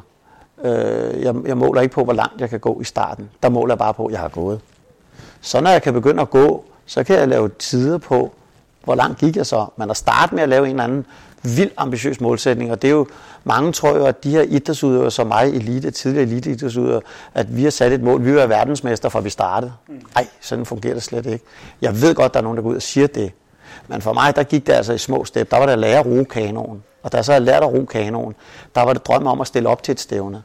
Øh, 0.64 1.22
jeg, 1.22 1.36
jeg 1.46 1.58
måler 1.58 1.82
ikke 1.82 1.94
på, 1.94 2.04
hvor 2.04 2.14
langt 2.14 2.42
jeg 2.42 2.50
kan 2.50 2.60
gå 2.60 2.82
i 2.82 2.84
starten. 2.84 3.30
Der 3.44 3.50
måler 3.50 3.74
jeg 3.74 3.80
bare 3.80 3.94
på, 3.94 4.06
at 4.06 4.12
jeg 4.12 4.20
har 4.20 4.30
gået. 4.30 4.60
Så 5.42 5.62
når 5.62 5.70
jeg 5.70 5.82
kan 5.82 5.94
begynde 5.94 6.22
at 6.22 6.30
gå, 6.30 6.66
så 6.86 7.04
kan 7.04 7.20
jeg 7.20 7.28
lave 7.28 7.50
tider 7.60 7.98
på, 7.98 8.32
hvor 8.84 8.96
langt 8.96 9.20
gik 9.20 9.36
jeg 9.36 9.46
så. 9.46 9.66
Men 9.78 9.90
at 9.90 9.98
starte 9.98 10.36
med 10.36 10.44
at 10.44 10.50
lave 10.50 10.66
en 10.66 10.72
eller 10.72 10.84
anden 10.84 11.06
vild 11.44 11.72
ambitiøs 11.78 12.22
målsætning, 12.22 12.72
og 12.72 12.82
det 12.82 12.88
er 12.88 12.92
jo, 12.92 13.08
mange 13.44 13.72
tror 13.72 13.98
jo, 13.98 14.06
at 14.06 14.24
de 14.24 14.32
her 14.32 14.42
idrætsudøvere 14.42 15.12
som 15.12 15.28
mig, 15.28 15.50
elite, 15.50 15.92
tidligere 15.92 16.24
elite 16.28 16.52
idrætsudøvere, 16.52 17.02
at 17.34 17.56
vi 17.56 17.64
har 17.64 17.70
sat 17.70 17.92
et 17.92 18.04
mål, 18.04 18.20
vi 18.20 18.26
vil 18.26 18.36
være 18.36 18.50
verdensmester, 18.50 19.10
fra 19.10 19.20
vi 19.20 19.30
startede. 19.30 19.74
Nej, 19.88 20.24
mm. 20.24 20.30
sådan 20.42 20.66
fungerer 20.66 20.94
det 20.94 21.04
slet 21.04 21.26
ikke. 21.26 21.46
Jeg 21.82 22.02
ved 22.02 22.16
godt, 22.16 22.34
der 22.34 22.40
er 22.40 22.44
nogen, 22.44 22.58
der 22.58 22.64
går 22.64 22.70
ud 22.70 22.76
og 22.76 22.82
siger 22.82 23.08
det. 23.08 23.32
Men 23.88 24.02
for 24.02 24.14
mig, 24.14 24.36
der 24.36 24.44
gik 24.44 24.68
det 24.68 24.74
altså 24.74 24.94
i 24.94 24.98
små 24.98 25.26
step. 25.26 25.52
Der 25.52 25.58
var 25.58 25.66
det 25.66 25.74
at 25.74 25.80
lære 25.80 26.00
at 26.00 26.06
ro 26.06 26.24
kanonen. 26.24 26.84
Og 27.04 27.12
da 27.12 27.18
jeg 27.18 27.26
så 27.26 27.32
havde 27.32 27.46
lært 27.46 27.64
at 27.64 27.74
ro 27.74 27.86
kanonen, 27.86 28.36
der 28.76 28.82
var 28.82 28.94
det 28.94 29.06
drøm 29.06 29.28
om 29.28 29.42
at 29.42 29.48
stille 29.48 29.70
op 29.70 29.84
til 29.84 29.92
et 29.92 30.00
stævne. 30.00 30.44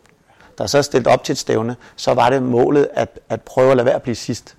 Da 0.59 0.63
jeg 0.63 0.71
så 0.71 0.83
stillet 0.83 1.07
op 1.07 1.25
til 1.25 1.33
et 1.33 1.39
stævne, 1.39 1.77
så 1.97 2.15
var 2.15 2.31
det 2.31 2.43
målet 2.43 2.89
at, 2.95 3.21
at 3.29 3.43
prøve 3.43 3.71
at 3.71 3.77
lade 3.77 3.87
være 3.87 3.95
at 3.95 4.03
blive 4.03 4.15
sidst. 4.15 4.57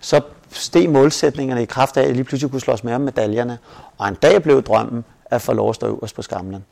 Så 0.00 0.20
steg 0.50 0.90
målsætningerne 0.90 1.62
i 1.62 1.66
kraft 1.66 1.96
af, 1.96 2.00
at 2.00 2.06
jeg 2.06 2.14
lige 2.14 2.24
pludselig 2.24 2.50
kunne 2.50 2.60
slås 2.60 2.84
med 2.84 2.94
om 2.94 3.00
medaljerne. 3.00 3.58
Og 3.98 4.08
en 4.08 4.14
dag 4.14 4.42
blev 4.42 4.62
drømmen 4.62 5.04
at 5.24 5.42
få 5.42 5.52
lov 5.52 5.68
at 5.68 5.74
stå 5.74 5.86
øverst 5.86 6.14
på 6.14 6.22
skamlen. 6.22 6.64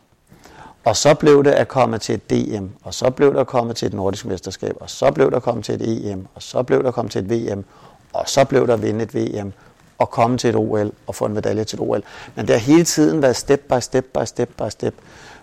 Og 0.84 0.96
så 0.96 1.14
blev 1.14 1.44
det 1.44 1.50
at 1.50 1.68
komme 1.68 1.98
til 1.98 2.14
et 2.14 2.30
DM, 2.30 2.66
og 2.82 2.94
så 2.94 3.10
blev 3.10 3.34
det 3.34 3.40
at 3.40 3.46
komme 3.46 3.72
til 3.72 3.86
et 3.86 3.94
nordisk 3.94 4.26
mesterskab, 4.26 4.76
og 4.80 4.90
så 4.90 5.10
blev 5.10 5.30
det 5.30 5.36
at 5.36 5.42
komme 5.42 5.62
til 5.62 5.74
et 5.74 6.10
EM, 6.10 6.26
og 6.34 6.42
så 6.42 6.62
blev 6.62 6.78
det 6.78 6.88
at 6.88 6.94
komme 6.94 7.08
til 7.08 7.18
et 7.18 7.30
VM, 7.30 7.64
og 8.12 8.28
så 8.28 8.44
blev 8.44 8.66
der 8.66 8.74
at 8.74 8.82
vinde 8.82 9.02
et 9.02 9.14
VM, 9.14 9.52
og 10.00 10.10
komme 10.10 10.38
til 10.38 10.50
et 10.50 10.56
OL 10.56 10.92
og 11.06 11.14
få 11.14 11.24
en 11.24 11.34
medalje 11.34 11.64
til 11.64 11.76
et 11.76 11.80
OL. 11.80 12.02
Men 12.34 12.46
det 12.46 12.54
har 12.54 12.60
hele 12.60 12.84
tiden 12.84 13.22
været 13.22 13.36
step 13.36 13.60
by 13.60 13.80
step 13.80 14.04
by 14.04 14.24
step 14.24 14.48
by 14.48 14.68
step, 14.68 14.94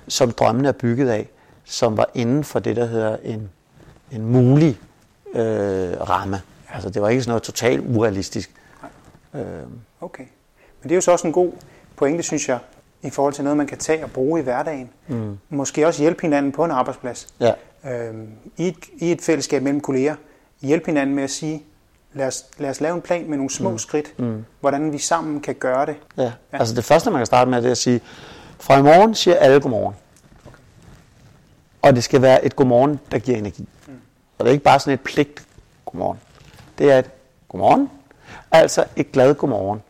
som 0.08 0.32
drømmen 0.32 0.66
er 0.66 0.72
bygget 0.72 1.10
af, 1.10 1.30
som 1.66 1.98
var 1.98 2.10
inden 2.14 2.44
for 2.44 2.60
det, 2.60 2.76
der 2.76 2.86
hedder 2.86 3.18
en, 3.24 3.50
en 4.12 4.26
mulig 4.26 4.80
øh, 5.34 6.02
ramme. 6.10 6.42
Altså 6.74 6.90
det 6.90 7.02
var 7.02 7.10
ikke 7.10 7.22
sådan 7.24 7.30
noget 7.30 7.44
totalt 7.44 7.84
urealistisk. 7.96 8.52
Øh. 9.34 9.42
Okay. 10.02 10.24
Men 10.82 10.84
det 10.84 10.92
er 10.92 10.96
jo 10.96 11.02
så 11.02 11.12
også 11.12 11.28
en 11.28 11.34
god 11.34 11.52
pointe, 11.96 12.24
synes 12.24 12.50
jeg, 12.50 12.60
i 13.02 13.10
forhold 13.10 13.34
til 13.34 13.44
noget, 13.44 13.58
man 13.58 13.68
kan 13.68 13.78
tage 13.78 14.04
og 14.04 14.12
bruge 14.12 14.40
i 14.40 14.44
hverdagen. 14.44 14.90
Mm. 15.08 15.38
Måske 15.50 15.88
også 15.88 16.02
hjælpe 16.02 16.22
hinanden 16.22 16.52
på 16.52 16.66
en 16.66 16.72
arbejdsplads. 16.72 17.28
Ja. 17.40 17.54
Øhm, 17.86 18.30
i, 18.58 18.68
et, 18.68 18.78
I 18.98 19.12
et 19.12 19.22
fællesskab 19.22 19.64
mellem 19.64 19.82
kolleger. 19.82 20.16
Hjælpe 20.62 20.86
hinanden 20.86 21.16
med 21.16 21.24
at 21.24 21.30
sige, 21.30 21.64
lad 22.18 22.28
os, 22.28 22.46
lad 22.58 22.70
os 22.70 22.82
lave 22.82 22.96
en 22.96 23.02
plan 23.02 23.30
med 23.30 23.38
nogle 23.38 23.50
små 23.50 23.72
mm. 23.72 23.78
skridt, 23.78 24.20
mm. 24.20 24.46
hvordan 24.60 24.94
vi 24.94 24.98
sammen 24.98 25.42
kan 25.42 25.56
gøre 25.56 25.86
det. 25.86 25.96
Ja. 26.18 26.24
ja, 26.24 26.32
altså 26.52 26.76
det 26.76 26.84
første, 26.84 27.12
man 27.12 27.20
kan 27.20 27.26
starte 27.26 27.52
med, 27.52 27.62
det 27.62 27.68
er 27.68 27.72
at 27.72 27.78
sige, 27.78 28.02
fra 28.60 28.78
i 28.78 28.82
morgen 28.82 29.16
siger 29.16 29.36
alle 29.36 29.60
godmorgen. 29.60 29.96
Okay. 30.48 30.58
Og 31.82 31.96
det 31.96 32.04
skal 32.04 32.22
være 32.22 32.46
et 32.46 32.56
godmorgen, 32.56 33.00
der 33.12 33.20
giver 33.20 33.38
energi. 33.38 33.68
Mm. 33.88 33.94
Og 34.38 34.46
det 34.46 34.50
er 34.50 34.54
ikke 34.54 34.64
bare 34.64 34.80
sådan 34.80 34.94
et 34.94 35.02
pligt 35.02 35.48
godmorgen. 35.86 36.20
Det 36.78 36.92
er 36.92 37.00
et 37.00 37.10
godmorgen, 37.50 37.90
altså 38.52 38.86
et 38.96 39.12
glad 39.12 39.36
godmorgen 39.36 39.82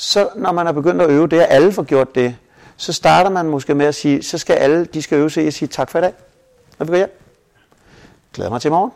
så 0.00 0.28
når 0.36 0.52
man 0.52 0.66
er 0.66 0.72
begyndt 0.72 1.02
at 1.02 1.10
øve 1.10 1.28
det, 1.28 1.40
og 1.40 1.50
alle 1.50 1.72
får 1.72 1.82
gjort 1.82 2.14
det, 2.14 2.36
så 2.76 2.92
starter 2.92 3.30
man 3.30 3.46
måske 3.46 3.74
med 3.74 3.86
at 3.86 3.94
sige, 3.94 4.22
så 4.22 4.38
skal 4.38 4.54
alle, 4.54 4.84
de 4.84 5.02
skal 5.02 5.18
øve 5.18 5.30
sig 5.30 5.44
i 5.44 5.46
at 5.46 5.54
sige 5.54 5.68
tak 5.68 5.90
for 5.90 5.98
i 5.98 6.02
dag, 6.02 6.12
når 6.78 6.86
vi 6.86 6.90
går 6.90 6.96
hjem. 6.96 7.20
Glæder 8.32 8.50
mig 8.50 8.60
til 8.60 8.68
i 8.68 8.70
morgen. 8.70 8.90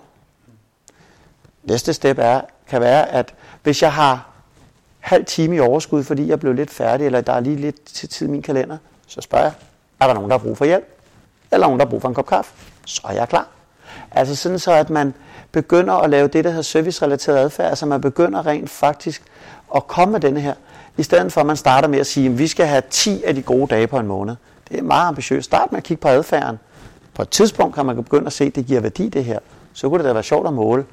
Næste 1.64 1.92
step 1.92 2.18
er, 2.18 2.40
kan 2.68 2.80
være, 2.80 3.08
at 3.08 3.34
hvis 3.62 3.82
jeg 3.82 3.92
har 3.92 4.28
halv 5.00 5.24
time 5.24 5.56
i 5.56 5.60
overskud, 5.60 6.04
fordi 6.04 6.28
jeg 6.28 6.40
blev 6.40 6.52
lidt 6.52 6.70
færdig, 6.70 7.06
eller 7.06 7.20
der 7.20 7.32
er 7.32 7.40
lige 7.40 7.56
lidt 7.56 7.84
til 7.84 8.08
tid 8.08 8.26
i 8.26 8.30
min 8.30 8.42
kalender, 8.42 8.76
så 9.06 9.20
spørger 9.20 9.44
jeg, 9.44 9.52
er 10.00 10.06
der 10.06 10.14
nogen, 10.14 10.30
der 10.30 10.38
har 10.38 10.44
brug 10.44 10.58
for 10.58 10.64
hjælp? 10.64 10.84
Eller 11.52 11.66
nogen, 11.66 11.80
der 11.80 11.86
har 11.86 11.90
brug 11.90 12.00
for 12.00 12.08
en 12.08 12.14
kop 12.14 12.26
kaffe? 12.26 12.52
Så 12.86 13.02
er 13.08 13.12
jeg 13.12 13.28
klar. 13.28 13.48
Altså 14.10 14.36
sådan 14.36 14.58
så, 14.58 14.72
at 14.72 14.90
man 14.90 15.14
begynder 15.52 15.94
at 15.94 16.10
lave 16.10 16.28
det, 16.28 16.44
der 16.44 16.50
hedder 16.50 16.62
servicerelateret 16.62 17.38
adfærd, 17.38 17.68
altså 17.68 17.86
man 17.86 18.00
begynder 18.00 18.46
rent 18.46 18.70
faktisk 18.70 19.22
at 19.76 19.86
komme 19.86 20.12
med 20.12 20.20
denne 20.20 20.40
her. 20.40 20.54
I 20.96 21.02
stedet 21.02 21.32
for, 21.32 21.40
at 21.40 21.46
man 21.46 21.56
starter 21.56 21.88
med 21.88 21.98
at 21.98 22.06
sige, 22.06 22.26
at 22.26 22.38
vi 22.38 22.46
skal 22.46 22.66
have 22.66 22.82
10 22.90 23.24
af 23.24 23.34
de 23.34 23.42
gode 23.42 23.66
dage 23.66 23.86
på 23.86 23.98
en 23.98 24.06
måned. 24.06 24.36
Det 24.68 24.78
er 24.78 24.82
meget 24.82 25.08
ambitiøst. 25.08 25.44
Start 25.44 25.72
med 25.72 25.78
at 25.78 25.84
kigge 25.84 26.00
på 26.00 26.08
adfærden. 26.08 26.58
På 27.14 27.22
et 27.22 27.28
tidspunkt 27.28 27.74
kan 27.74 27.86
man 27.86 27.96
begynde 27.96 28.26
at 28.26 28.32
se, 28.32 28.44
at 28.44 28.54
det 28.54 28.66
giver 28.66 28.80
værdi 28.80 29.08
det 29.08 29.24
her. 29.24 29.38
Så 29.72 29.88
kunne 29.88 29.98
det 29.98 30.08
da 30.08 30.12
være 30.12 30.22
sjovt 30.22 30.46
at 30.46 30.52
måle 30.52 30.84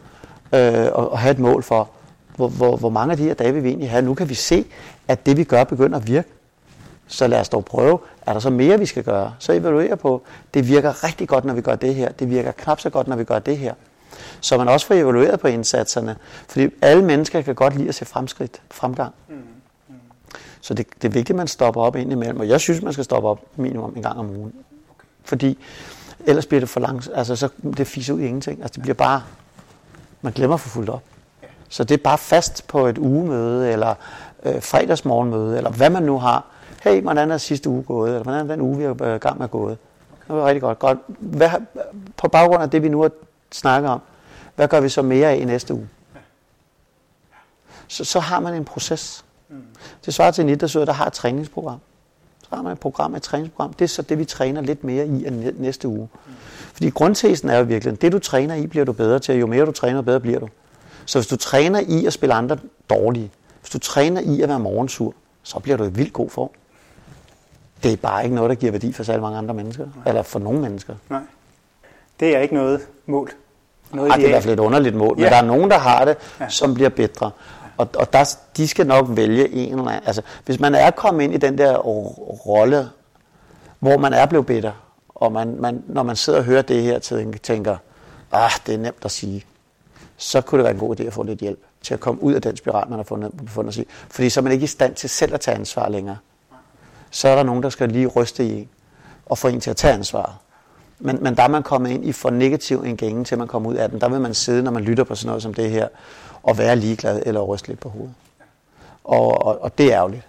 øh, 0.54 0.88
og, 0.94 1.12
og 1.12 1.20
have 1.20 1.32
et 1.32 1.40
mål 1.40 1.64
for, 1.64 1.90
hvor, 2.36 2.48
hvor, 2.48 2.78
hvor 2.78 2.90
mange 2.90 3.12
af 3.12 3.18
de 3.18 3.24
her 3.24 3.34
dage 3.34 3.54
vil 3.54 3.64
vi 3.64 3.70
egentlig 3.70 3.90
have. 3.90 4.02
Nu 4.02 4.14
kan 4.14 4.30
vi 4.30 4.34
se, 4.34 4.66
at 5.08 5.26
det 5.26 5.38
vi 5.38 5.44
gør 5.44 5.64
begynder 5.64 5.98
at 5.98 6.08
virke. 6.08 6.30
Så 7.08 7.28
lad 7.28 7.40
os 7.40 7.50
dog 7.50 7.66
prøve, 7.66 8.00
er 8.22 8.34
der 8.34 8.40
så 8.40 8.50
mere, 8.50 8.80
vi 8.80 8.86
skal 8.86 9.04
gøre? 9.04 9.34
Så 9.40 9.54
evaluere 9.54 9.98
på, 9.98 10.22
det 10.54 10.68
virker 10.68 11.04
rigtig 11.04 11.28
godt, 11.28 11.46
når 11.46 11.54
vi 11.54 11.62
gør 11.62 11.76
det 11.76 11.96
her. 11.96 12.12
Det 12.12 12.30
virker 12.30 12.52
knap 12.52 12.80
så 12.80 12.90
godt, 12.90 13.08
når 13.08 13.16
vi 13.16 13.24
gør 13.24 13.40
det 13.40 13.58
her. 13.58 13.74
Så 14.42 14.58
man 14.58 14.68
også 14.68 14.86
får 14.88 14.96
evalueret 14.96 15.40
på 15.40 15.48
indsatserne. 15.48 16.16
Fordi 16.48 16.70
alle 16.82 17.04
mennesker 17.06 17.42
kan 17.42 17.56
godt 17.56 17.76
lide 17.78 17.90
at 17.90 17.96
se 17.96 18.06
fremskridt, 18.06 18.62
fremgang. 18.72 19.14
Mm. 19.30 19.36
Så 20.62 20.74
det, 20.74 20.88
det 21.02 21.08
er 21.08 21.12
vigtigt, 21.12 21.30
at 21.30 21.36
man 21.36 21.48
stopper 21.48 21.82
op 21.82 21.96
ind 21.96 22.12
imellem. 22.12 22.40
Og 22.40 22.48
jeg 22.48 22.60
synes, 22.60 22.82
man 22.82 22.94
skal 22.94 23.06
stoppe 23.06 23.30
op 23.30 23.40
minimum 23.56 23.94
en 23.96 24.02
gang 24.02 24.20
om 24.20 24.30
ugen. 24.30 24.54
Fordi 25.24 25.58
ellers 26.26 26.46
bliver 26.46 26.60
det 26.60 26.70
for 26.70 26.80
langt. 26.80 27.10
Altså, 27.16 27.36
så 27.36 27.50
det 27.78 27.88
fiser 27.88 28.14
ud 28.14 28.20
i 28.20 28.26
ingenting. 28.26 28.62
Altså, 28.62 28.74
det 28.76 28.82
bliver 28.82 28.96
bare... 28.96 29.24
Man 30.22 30.34
glemmer 30.34 30.54
at 30.54 30.60
få 30.60 30.70
fuldt 30.70 30.90
op. 30.90 31.04
Så 31.70 31.84
det 31.84 31.94
er 32.00 32.04
bare 32.04 32.18
fast 32.18 32.68
på 32.68 32.88
et 32.88 32.98
ugemøde, 32.98 33.72
eller 33.72 33.96
øh, 34.44 34.62
fredagsmorgenmøde, 34.62 35.58
eller 35.58 35.72
hvad 35.72 35.90
man 35.90 36.04
nu 36.04 36.20
har. 36.20 36.46
Hey, 36.84 37.02
hvordan 37.02 37.32
er 37.32 37.38
sidste 37.38 37.70
uge 37.70 37.84
gået? 37.84 38.10
Eller 38.10 38.24
hvordan 38.24 38.50
er 38.50 38.56
den 38.56 38.62
uge, 38.62 38.78
vi 38.78 38.84
er 38.84 39.16
i 39.16 39.18
gang 39.18 39.40
med 39.40 39.50
gået? 39.50 39.78
Det 40.28 40.36
var 40.36 40.46
rigtig 40.46 40.62
godt. 40.62 40.80
godt. 40.80 40.98
Hvad, 41.20 41.50
på 42.18 42.28
baggrund 42.28 42.64
af 42.64 42.70
det, 42.70 42.84
vi 42.84 42.90
nu 42.90 43.02
har 43.02 43.12
snakket 43.52 43.92
om, 43.92 44.02
hvad 44.56 44.68
gør 44.68 44.80
vi 44.80 44.90
så 44.90 45.02
mere 45.02 45.30
af 45.30 45.36
i 45.36 45.44
næste 45.44 45.74
uge? 45.74 45.90
Så, 47.88 48.06
så 48.06 48.20
har 48.20 48.40
man 48.40 48.54
en 48.54 48.66
proces. 48.66 49.26
Mm. 49.50 49.66
Det 50.06 50.14
svarer 50.14 50.32
til 50.32 50.42
en 50.42 50.50
idrætsøger, 50.50 50.86
der 50.86 50.94
har 50.94 51.06
et 51.06 51.14
træningsprogram. 51.14 51.80
Har 52.54 52.62
man 52.62 52.72
et 52.72 52.80
program, 52.80 53.16
et 53.16 53.22
træningsprogram. 53.22 53.74
Det 53.74 53.86
er 53.86 53.90
så 53.90 54.02
det, 54.02 54.20
vi 54.20 54.26
træner 54.26 54.62
lidt 54.62 54.84
mere 54.84 55.06
i 55.06 55.28
næste 55.58 55.88
uge. 55.88 56.10
Fordi 56.74 56.90
grundtesen 56.90 57.50
er 57.50 57.58
jo 57.58 57.64
virkelig, 57.64 58.02
det 58.02 58.12
du 58.12 58.20
træner 58.20 58.56
i, 58.56 58.68
bliver 58.68 58.86
du 58.86 58.94
bedre 58.94 59.20
til. 59.20 59.36
Jo 59.36 59.48
mere 59.48 59.66
du 59.66 59.72
træner, 59.72 60.02
bedre 60.02 60.20
bliver 60.20 60.40
du. 60.40 60.48
Så 61.06 61.20
hvis 61.20 61.28
du 61.28 61.36
træner 61.36 61.80
i 61.80 62.06
at 62.06 62.14
spille 62.14 62.34
andre 62.34 62.58
dårlige, 62.90 63.32
hvis 63.62 63.70
du 63.70 63.80
træner 63.80 64.22
i 64.22 64.42
at 64.42 64.50
være 64.50 64.60
morgensur, 64.60 65.14
så 65.44 65.60
bliver 65.60 65.78
du 65.78 65.84
i 65.84 65.90
vildt 65.90 66.14
god 66.14 66.30
form. 66.30 66.50
Det 67.84 67.94
er 67.94 67.98
bare 67.98 68.24
ikke 68.24 68.36
noget, 68.36 68.50
der 68.50 68.56
giver 68.56 68.72
værdi 68.72 68.94
for 68.94 69.04
særlig 69.04 69.22
mange 69.22 69.38
andre 69.38 69.54
mennesker. 69.54 69.84
Nej. 69.84 70.04
Eller 70.08 70.24
for 70.24 70.40
nogle 70.40 70.62
mennesker. 70.62 70.96
Nej. 71.10 71.22
Det 72.20 72.36
er 72.36 72.40
ikke 72.40 72.56
noget 72.56 72.82
mål. 73.06 73.32
Noget 73.92 74.10
Ej, 74.10 74.16
det 74.16 74.24
er 74.24 74.28
i 74.28 74.32
hvert 74.32 74.44
fald 74.44 74.54
et 74.54 74.60
underligt 74.60 74.96
mål. 74.96 75.16
Ja. 75.18 75.24
Men 75.24 75.32
der 75.32 75.38
er 75.38 75.46
nogen, 75.46 75.72
der 75.72 75.78
har 75.78 76.06
det, 76.06 76.18
ja. 76.40 76.50
som 76.50 76.74
bliver 76.74 76.90
bedre. 76.90 77.32
Og, 77.82 77.88
og 77.96 78.14
der, 78.14 78.38
de 78.58 78.68
skal 78.68 78.88
nok 78.88 79.06
vælge 79.10 79.50
en 79.50 79.70
eller 79.70 79.88
anden. 79.88 80.08
Altså, 80.08 80.22
hvis 80.46 80.60
man 80.60 80.76
er 80.76 80.92
kommet 80.92 81.24
ind 81.24 81.34
i 81.34 81.38
den 81.38 81.58
der 81.58 81.78
rolle, 81.78 82.90
hvor 83.80 83.98
man 83.98 84.14
er 84.14 84.26
blevet 84.26 84.46
bitter, 84.46 84.72
og 85.10 85.32
man, 85.32 85.56
man, 85.60 85.84
når 85.88 86.04
man 86.04 86.16
sidder 86.16 86.40
og 86.40 86.46
hører 86.46 86.62
det 86.62 86.84
her, 86.84 87.00
tænker, 87.44 87.78
ah, 88.32 88.52
det 88.66 88.74
er 88.74 88.78
nemt 88.78 89.06
at 89.06 89.12
sige, 89.12 89.46
så 90.18 90.42
kunne 90.42 90.58
det 90.58 90.64
være 90.64 90.74
en 90.74 90.80
god 90.80 91.00
idé 91.00 91.04
at 91.04 91.14
få 91.14 91.24
lidt 91.24 91.40
hjælp 91.40 91.60
til 91.82 91.94
at 91.94 92.00
komme 92.00 92.24
ud 92.24 92.34
af 92.34 92.42
den 92.42 92.58
spiral, 92.58 92.90
man 92.90 93.00
har 93.00 93.04
fundet, 93.04 93.32
fundet 93.48 93.74
sig 93.74 93.84
i. 93.84 93.88
Fordi 94.10 94.30
så 94.30 94.40
er 94.40 94.42
man 94.42 94.52
ikke 94.52 94.64
i 94.64 94.68
stand 94.68 94.96
til 94.96 95.10
selv 95.10 95.34
at 95.34 95.42
tage 95.42 95.56
ansvar 95.58 95.90
længere. 95.90 96.18
Så 97.12 97.28
er 97.28 97.36
der 97.36 97.44
nogen, 97.44 97.64
der 97.64 97.70
skal 97.70 97.90
lige 97.90 98.08
ryste 98.08 98.46
i 98.46 98.60
en 98.60 98.70
og 99.26 99.38
få 99.38 99.48
en 99.48 99.62
til 99.62 99.70
at 99.70 99.78
tage 99.78 99.94
ansvaret. 99.94 100.34
Men, 101.00 101.24
men 101.24 101.36
der 101.36 101.44
er 101.44 101.48
man 101.48 101.64
kommet 101.64 101.90
ind 101.90 102.06
i 102.06 102.12
for 102.12 102.30
negativ 102.30 102.84
en 102.86 102.98
gænge, 102.98 103.24
til 103.24 103.38
man 103.38 103.48
kommer 103.48 103.70
ud 103.70 103.76
af 103.76 103.90
den. 103.90 104.02
Der 104.02 104.10
vil 104.10 104.22
man 104.22 104.34
sidde, 104.34 104.64
når 104.64 104.72
man 104.72 104.84
lytter 104.84 105.04
på 105.04 105.16
sådan 105.16 105.28
noget 105.28 105.44
som 105.44 105.54
det 105.54 105.70
her, 105.70 105.88
og 106.44 106.58
være 106.58 106.76
ligeglad 106.76 107.22
eller 107.26 107.42
ryste 107.42 107.68
lidt 107.68 107.80
på 107.80 107.90
hovedet. 107.90 108.14
Og, 109.04 109.46
og, 109.46 109.62
og 109.62 109.78
det 109.78 109.86
er 109.86 109.98
ærgerligt. 109.98 110.28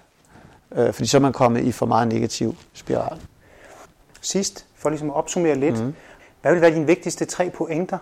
Øh, 0.74 0.92
fordi 0.92 1.08
så 1.08 1.16
er 1.16 1.20
man 1.20 1.32
kommet 1.32 1.64
i 1.64 1.72
for 1.72 1.86
meget 1.86 2.08
negativ 2.08 2.56
spiral. 2.72 3.18
Sidst, 4.20 4.66
for 4.76 4.88
ligesom 4.88 5.10
at 5.10 5.16
opsummere 5.16 5.54
lidt, 5.54 5.84
mm. 5.84 5.94
hvad 6.42 6.52
vil 6.52 6.60
være 6.60 6.74
dine 6.74 6.86
vigtigste 6.86 7.24
tre 7.24 7.50
pointer? 7.50 7.98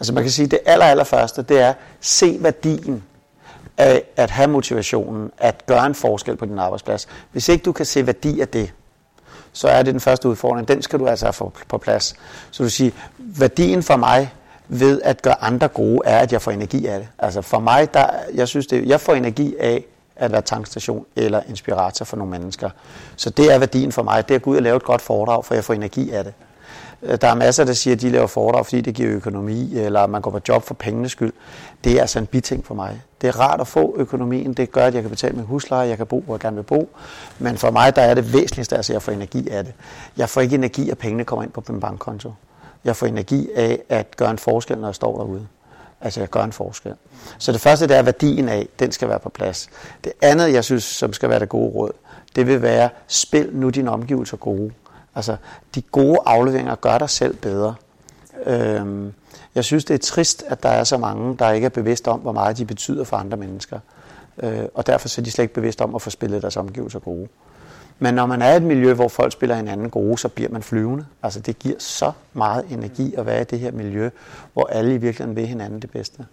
Altså 0.00 0.12
man 0.12 0.22
kan 0.22 0.30
sige, 0.30 0.44
at 0.44 0.50
det 0.50 0.58
aller, 0.66 0.86
aller 0.86 1.04
første, 1.04 1.42
det 1.42 1.60
er, 1.60 1.74
se 2.00 2.36
værdien 2.40 3.04
af 3.76 4.04
at 4.16 4.30
have 4.30 4.48
motivationen, 4.48 5.30
at 5.38 5.66
gøre 5.66 5.86
en 5.86 5.94
forskel 5.94 6.36
på 6.36 6.44
din 6.46 6.58
arbejdsplads. 6.58 7.08
Hvis 7.32 7.48
ikke 7.48 7.62
du 7.62 7.72
kan 7.72 7.86
se 7.86 8.06
værdi 8.06 8.40
af 8.40 8.48
det, 8.48 8.72
så 9.52 9.68
er 9.68 9.82
det 9.82 9.92
den 9.92 10.00
første 10.00 10.28
udfordring. 10.28 10.68
Den 10.68 10.82
skal 10.82 10.98
du 10.98 11.06
altså 11.06 11.26
have 11.26 11.50
på 11.68 11.78
plads. 11.78 12.16
Så 12.50 12.62
du 12.62 12.68
siger, 12.68 12.92
værdien 13.18 13.82
for 13.82 13.96
mig 13.96 14.32
ved 14.68 15.00
at 15.02 15.22
gøre 15.22 15.42
andre 15.42 15.68
gode, 15.68 16.00
er, 16.04 16.18
at 16.18 16.32
jeg 16.32 16.42
får 16.42 16.50
energi 16.50 16.86
af 16.86 16.98
det. 16.98 17.08
Altså 17.18 17.42
for 17.42 17.58
mig, 17.58 17.94
der, 17.94 18.06
jeg 18.34 18.48
synes 18.48 18.66
det, 18.66 18.88
jeg 18.88 19.00
får 19.00 19.14
energi 19.14 19.56
af 19.60 19.84
at 20.16 20.32
være 20.32 20.42
tankstation 20.42 21.06
eller 21.16 21.40
inspirator 21.48 22.04
for 22.04 22.16
nogle 22.16 22.30
mennesker. 22.30 22.70
Så 23.16 23.30
det 23.30 23.52
er 23.52 23.58
værdien 23.58 23.92
for 23.92 24.02
mig, 24.02 24.28
det 24.28 24.34
er 24.34 24.38
at 24.38 24.42
gå 24.42 24.50
ud 24.50 24.56
og 24.56 24.62
lave 24.62 24.76
et 24.76 24.84
godt 24.84 25.02
foredrag, 25.02 25.44
for 25.44 25.54
jeg 25.54 25.64
får 25.64 25.74
energi 25.74 26.10
af 26.10 26.24
det. 26.24 26.34
Øh, 27.02 27.18
der 27.20 27.28
er 27.28 27.34
masser, 27.34 27.64
der 27.64 27.72
siger, 27.72 27.94
at 27.94 28.00
de 28.00 28.10
laver 28.10 28.26
foredrag, 28.26 28.66
fordi 28.66 28.80
det 28.80 28.94
giver 28.94 29.12
økonomi, 29.12 29.78
eller 29.78 30.06
man 30.06 30.22
går 30.22 30.30
på 30.30 30.40
job 30.48 30.62
for 30.62 30.74
pengenes 30.74 31.12
skyld. 31.12 31.32
Det 31.84 31.92
er 31.92 32.00
altså 32.00 32.18
en 32.18 32.26
biting 32.26 32.66
for 32.66 32.74
mig. 32.74 33.02
Det 33.20 33.28
er 33.28 33.40
rart 33.40 33.60
at 33.60 33.66
få 33.66 33.94
økonomien. 33.98 34.52
Det 34.52 34.72
gør, 34.72 34.86
at 34.86 34.94
jeg 34.94 35.02
kan 35.02 35.10
betale 35.10 35.36
min 35.36 35.44
husleje, 35.44 35.88
jeg 35.88 35.96
kan 35.96 36.06
bo, 36.06 36.20
hvor 36.20 36.34
jeg 36.34 36.40
gerne 36.40 36.56
vil 36.56 36.62
bo. 36.62 36.88
Men 37.38 37.58
for 37.58 37.70
mig, 37.70 37.96
der 37.96 38.02
er 38.02 38.14
det 38.14 38.32
væsentligste, 38.32 38.76
at 38.76 38.90
jeg 38.90 39.02
får 39.02 39.12
energi 39.12 39.48
af 39.48 39.64
det. 39.64 39.72
Jeg 40.16 40.28
får 40.28 40.40
ikke 40.40 40.54
energi, 40.54 40.90
at 40.90 40.98
pengene 40.98 41.24
kommer 41.24 41.42
ind 41.42 41.52
på 41.52 41.64
min 41.68 41.80
bankkonto. 41.80 42.32
Jeg 42.84 42.96
får 42.96 43.06
energi 43.06 43.48
af 43.54 43.82
at 43.88 44.16
gøre 44.16 44.30
en 44.30 44.38
forskel, 44.38 44.78
når 44.78 44.88
jeg 44.88 44.94
står 44.94 45.16
derude. 45.16 45.46
Altså, 46.00 46.20
jeg 46.20 46.28
gør 46.28 46.42
en 46.42 46.52
forskel. 46.52 46.94
Så 47.38 47.52
det 47.52 47.60
første, 47.60 47.86
det 47.88 47.96
er 47.96 48.02
værdien 48.02 48.48
af, 48.48 48.68
den 48.78 48.92
skal 48.92 49.08
være 49.08 49.18
på 49.18 49.28
plads. 49.28 49.68
Det 50.04 50.12
andet, 50.22 50.52
jeg 50.52 50.64
synes, 50.64 50.84
som 50.84 51.12
skal 51.12 51.28
være 51.28 51.40
det 51.40 51.48
gode 51.48 51.72
råd, 51.72 51.92
det 52.36 52.46
vil 52.46 52.62
være, 52.62 52.90
spil 53.06 53.50
nu 53.52 53.70
dine 53.70 53.90
omgivelser 53.90 54.36
gode. 54.36 54.72
Altså, 55.14 55.36
de 55.74 55.82
gode 55.82 56.18
afleveringer 56.26 56.74
gør 56.74 56.98
dig 56.98 57.10
selv 57.10 57.36
bedre. 57.36 57.74
Øhm, 58.46 59.12
jeg 59.54 59.64
synes, 59.64 59.84
det 59.84 59.94
er 59.94 59.98
trist, 59.98 60.44
at 60.46 60.62
der 60.62 60.68
er 60.68 60.84
så 60.84 60.98
mange, 60.98 61.36
der 61.36 61.50
ikke 61.50 61.64
er 61.64 61.68
bevidste 61.68 62.08
om, 62.08 62.20
hvor 62.20 62.32
meget 62.32 62.58
de 62.58 62.64
betyder 62.64 63.04
for 63.04 63.16
andre 63.16 63.36
mennesker. 63.36 63.78
Øh, 64.42 64.64
og 64.74 64.86
derfor 64.86 65.08
så 65.08 65.20
er 65.20 65.24
de 65.24 65.30
slet 65.30 65.42
ikke 65.42 65.54
bevidste 65.54 65.82
om 65.82 65.94
at 65.94 66.02
få 66.02 66.10
spillet 66.10 66.42
deres 66.42 66.56
omgivelser 66.56 66.98
gode. 66.98 67.28
Men 68.02 68.14
når 68.14 68.26
man 68.26 68.42
er 68.42 68.52
i 68.52 68.56
et 68.56 68.62
miljø, 68.62 68.94
hvor 68.94 69.08
folk 69.08 69.32
spiller 69.32 69.56
hinanden 69.56 69.90
gode, 69.90 70.18
så 70.18 70.28
bliver 70.28 70.50
man 70.50 70.62
flyvende. 70.62 71.06
Altså 71.22 71.40
det 71.40 71.58
giver 71.58 71.74
så 71.78 72.12
meget 72.32 72.64
energi 72.70 73.14
at 73.14 73.26
være 73.26 73.40
i 73.40 73.44
det 73.44 73.58
her 73.58 73.72
miljø, 73.72 74.10
hvor 74.52 74.66
alle 74.66 74.94
i 74.94 74.96
virkeligheden 74.96 75.36
vil 75.36 75.46
hinanden 75.46 75.82
det 75.82 75.90
bedste. 75.90 76.26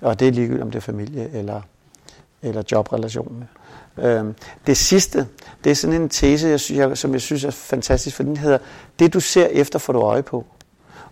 Og 0.00 0.20
det 0.20 0.28
er 0.28 0.32
ligegyldigt, 0.32 0.62
om 0.62 0.70
det 0.70 0.76
er 0.76 0.82
familie 0.82 1.30
eller, 1.32 1.60
eller 2.42 2.62
jobrelationen. 2.72 3.48
Øhm, 3.98 4.34
det 4.66 4.76
sidste, 4.76 5.26
det 5.64 5.70
er 5.70 5.74
sådan 5.74 6.02
en 6.02 6.08
tese, 6.08 6.48
jeg 6.48 6.60
synes, 6.60 6.78
jeg, 6.78 6.98
som 6.98 7.12
jeg 7.12 7.20
synes 7.20 7.44
er 7.44 7.50
fantastisk, 7.50 8.16
for 8.16 8.22
den 8.22 8.36
hedder, 8.36 8.58
det 8.98 9.14
du 9.14 9.20
ser 9.20 9.46
efter, 9.46 9.78
får 9.78 9.92
du 9.92 10.00
øje 10.00 10.22
på. 10.22 10.46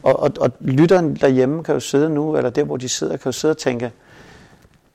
Og, 0.02 0.20
og, 0.20 0.30
og 0.40 0.50
lytteren 0.60 1.16
derhjemme 1.16 1.64
kan 1.64 1.74
jo 1.74 1.80
sidde 1.80 2.10
nu, 2.10 2.36
eller 2.36 2.50
der 2.50 2.64
hvor 2.64 2.76
de 2.76 2.88
sidder, 2.88 3.16
kan 3.16 3.28
jo 3.28 3.32
sidde 3.32 3.52
og 3.52 3.58
tænke, 3.58 3.92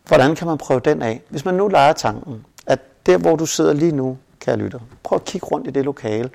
hvordan 0.07 0.35
kan 0.35 0.47
man 0.47 0.57
prøve 0.57 0.79
den 0.79 1.01
af? 1.01 1.21
Hvis 1.29 1.45
man 1.45 1.53
nu 1.53 1.67
leger 1.67 1.93
tanken, 1.93 2.45
at 2.67 2.79
der 3.05 3.17
hvor 3.17 3.35
du 3.35 3.45
sidder 3.45 3.73
lige 3.73 3.91
nu, 3.91 4.17
kære 4.39 4.57
lytter, 4.57 4.79
prøv 5.03 5.15
at 5.15 5.25
kigge 5.25 5.47
rundt 5.47 5.67
i 5.67 5.71
det 5.71 5.85
lokale, 5.85 6.29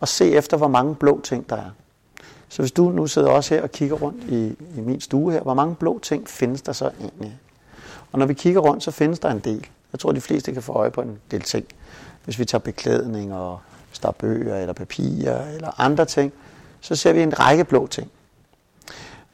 og 0.00 0.08
se 0.08 0.30
efter, 0.30 0.56
hvor 0.56 0.68
mange 0.68 0.94
blå 0.94 1.20
ting 1.20 1.50
der 1.50 1.56
er. 1.56 1.70
Så 2.48 2.62
hvis 2.62 2.72
du 2.72 2.90
nu 2.90 3.06
sidder 3.06 3.30
også 3.30 3.54
her 3.54 3.62
og 3.62 3.72
kigger 3.72 3.96
rundt 3.96 4.24
i, 4.24 4.56
i 4.76 4.80
min 4.80 5.00
stue 5.00 5.32
her, 5.32 5.40
hvor 5.40 5.54
mange 5.54 5.74
blå 5.74 5.98
ting 5.98 6.28
findes 6.28 6.62
der 6.62 6.72
så 6.72 6.90
egentlig? 7.00 7.38
Og 8.12 8.18
når 8.18 8.26
vi 8.26 8.34
kigger 8.34 8.60
rundt, 8.60 8.82
så 8.82 8.90
findes 8.90 9.18
der 9.18 9.30
en 9.30 9.38
del. 9.38 9.66
Jeg 9.92 10.00
tror, 10.00 10.12
de 10.12 10.20
fleste 10.20 10.52
kan 10.52 10.62
få 10.62 10.72
øje 10.72 10.90
på 10.90 11.00
en 11.00 11.18
del 11.30 11.42
ting. 11.42 11.66
Hvis 12.24 12.38
vi 12.38 12.44
tager 12.44 12.62
beklædning, 12.62 13.34
og 13.34 13.58
hvis 13.88 13.98
der 13.98 14.08
er 14.08 14.12
bøger, 14.12 14.56
eller 14.56 14.72
papirer, 14.72 15.54
eller 15.54 15.80
andre 15.80 16.04
ting, 16.04 16.32
så 16.80 16.96
ser 16.96 17.12
vi 17.12 17.22
en 17.22 17.40
række 17.40 17.64
blå 17.64 17.86
ting. 17.86 18.10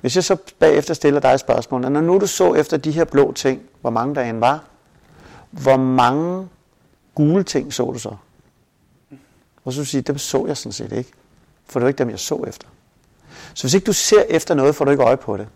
Hvis 0.01 0.17
jeg 0.17 0.25
så 0.25 0.37
bagefter 0.59 0.95
stiller 0.95 1.21
dig 1.21 1.29
et 1.29 1.41
spørgsmål, 1.41 1.81
når 1.81 2.01
nu 2.01 2.19
du 2.19 2.27
så 2.27 2.55
efter 2.55 2.77
de 2.77 2.91
her 2.91 3.05
blå 3.05 3.33
ting, 3.33 3.63
hvor 3.81 3.91
mange 3.91 4.15
der 4.15 4.23
end 4.23 4.39
var, 4.39 4.65
hvor 5.51 5.77
mange 5.77 6.49
gule 7.15 7.45
ting 7.45 7.73
så 7.73 7.91
du 7.91 7.99
så? 7.99 8.17
Og 9.65 9.73
så 9.73 9.79
vil 9.79 9.85
du 9.85 9.91
sige, 9.91 10.01
dem 10.01 10.19
så 10.19 10.47
jeg 10.47 10.57
sådan 10.57 10.73
set 10.73 10.93
ikke. 10.93 11.11
For 11.67 11.81
det 11.81 11.85
var 11.85 11.89
ikke 11.89 11.99
dem, 11.99 12.11
jeg 12.11 12.19
så 12.19 12.45
efter. 12.49 12.69
Så 13.55 13.63
hvis 13.63 13.75
ikke 13.75 13.85
du 13.85 13.93
ser 13.93 14.23
efter 14.29 14.55
noget, 14.55 14.75
får 14.75 14.85
du 14.85 14.91
ikke 14.91 15.03
øje 15.03 15.17
på 15.17 15.37
det. 15.37 15.49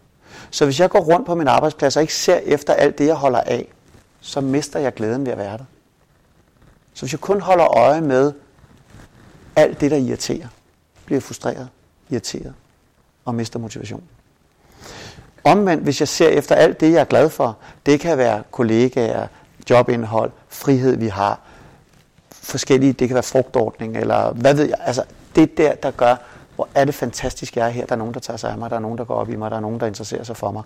Så 0.51 0.65
hvis 0.65 0.81
jeg 0.81 0.91
går 0.91 1.01
rundt 1.01 1.27
på 1.27 1.35
min 1.35 1.49
arbejdsplads 1.49 1.97
og 1.97 2.03
ikke 2.03 2.15
ser 2.15 2.37
efter 2.37 2.73
alt 2.73 2.99
det, 2.99 3.07
jeg 3.07 3.15
holder 3.15 3.41
af, 3.41 3.69
så 4.21 4.41
mister 4.41 4.79
jeg 4.79 4.95
glæden 4.95 5.25
ved 5.25 5.33
at 5.33 5.39
være 5.39 5.59
der. 5.59 5.65
Så 6.95 7.03
hvis 7.03 7.13
jeg 7.13 7.21
kun 7.21 7.41
holder 7.41 7.77
øje 7.77 8.01
med 8.01 8.33
alt 9.57 9.81
det, 9.81 9.91
der 9.91 9.97
irriterer, 9.97 10.49
bliver 11.05 11.21
frustreret, 11.21 11.69
irriteret 12.11 12.55
og 13.25 13.35
mister 13.35 13.59
motivation. 13.59 14.03
Omvendt, 15.45 15.83
hvis 15.83 16.01
jeg 16.01 16.09
ser 16.09 16.29
efter 16.29 16.55
alt 16.55 16.81
det, 16.81 16.93
jeg 16.93 17.01
er 17.01 17.05
glad 17.05 17.31
for, 17.31 17.59
det 17.87 18.01
kan 18.01 18.19
være 18.19 18.43
kollegaer, 18.51 19.27
jobindhold, 19.71 20.31
frihed, 20.49 20.97
vi 20.97 21.09
har, 21.09 21.41
forskellige, 22.49 22.93
det 22.93 23.09
kan 23.09 23.15
være 23.15 23.23
frugtordning, 23.23 23.97
eller 23.97 24.33
hvad 24.33 24.55
ved 24.55 24.65
jeg, 24.65 24.77
altså 24.81 25.05
det 25.37 25.59
der, 25.59 25.75
der 25.75 25.91
gør, 25.91 26.17
hvor 26.55 26.69
er 26.75 26.85
det 26.85 26.95
fantastisk, 26.95 27.57
jeg 27.57 27.67
er 27.67 27.71
her, 27.71 27.87
der 27.87 27.93
er 27.93 27.99
nogen, 27.99 28.15
der 28.15 28.21
tager 28.21 28.37
sig 28.37 28.51
af 28.51 28.59
mig, 28.59 28.71
der 28.71 28.77
er 28.77 28.81
nogen, 28.81 28.99
der 28.99 29.05
går 29.05 29.15
op 29.15 29.31
i 29.31 29.37
mig, 29.37 29.51
der 29.51 29.57
er 29.57 29.61
nogen, 29.61 29.81
der 29.81 29.87
interesserer 29.87 30.25
sig 30.25 30.37
for 30.37 30.51
mig. 30.51 30.63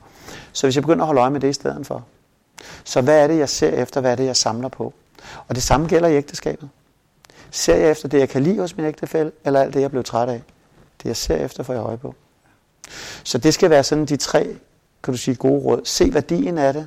Så 0.52 0.66
hvis 0.66 0.76
jeg 0.76 0.82
begynder 0.82 1.02
at 1.02 1.06
holde 1.06 1.20
øje 1.20 1.30
med 1.30 1.40
det 1.40 1.48
i 1.48 1.52
stedet 1.52 1.86
for, 1.86 2.04
så 2.84 3.00
hvad 3.00 3.22
er 3.22 3.26
det, 3.26 3.38
jeg 3.38 3.48
ser 3.48 3.70
efter, 3.70 4.00
hvad 4.00 4.12
er 4.12 4.16
det, 4.16 4.26
jeg 4.26 4.36
samler 4.36 4.68
på? 4.68 4.92
Og 5.48 5.54
det 5.54 5.62
samme 5.62 5.86
gælder 5.86 6.08
i 6.08 6.16
ægteskabet. 6.16 6.68
Ser 7.50 7.76
jeg 7.76 7.90
efter 7.90 8.08
det, 8.08 8.18
jeg 8.18 8.28
kan 8.28 8.42
lide 8.42 8.60
hos 8.60 8.76
min 8.76 8.86
ægtefælle, 8.86 9.32
eller 9.44 9.60
alt 9.60 9.74
det, 9.74 9.80
jeg 9.80 9.90
blev 9.90 10.04
træt 10.04 10.28
af? 10.28 10.42
Det, 11.02 11.08
jeg 11.08 11.16
ser 11.16 11.36
efter, 11.36 11.62
får 11.62 11.72
jeg 11.72 11.82
øje 11.82 11.98
på. 11.98 12.14
Så 13.24 13.38
det 13.38 13.54
skal 13.54 13.70
være 13.70 13.84
sådan 13.84 14.06
de 14.06 14.16
tre, 14.16 14.56
kan 15.02 15.14
du 15.14 15.18
sige, 15.18 15.34
gode 15.34 15.64
råd. 15.64 15.80
Se 15.84 16.14
værdien 16.14 16.58
af 16.58 16.72
det, 16.72 16.86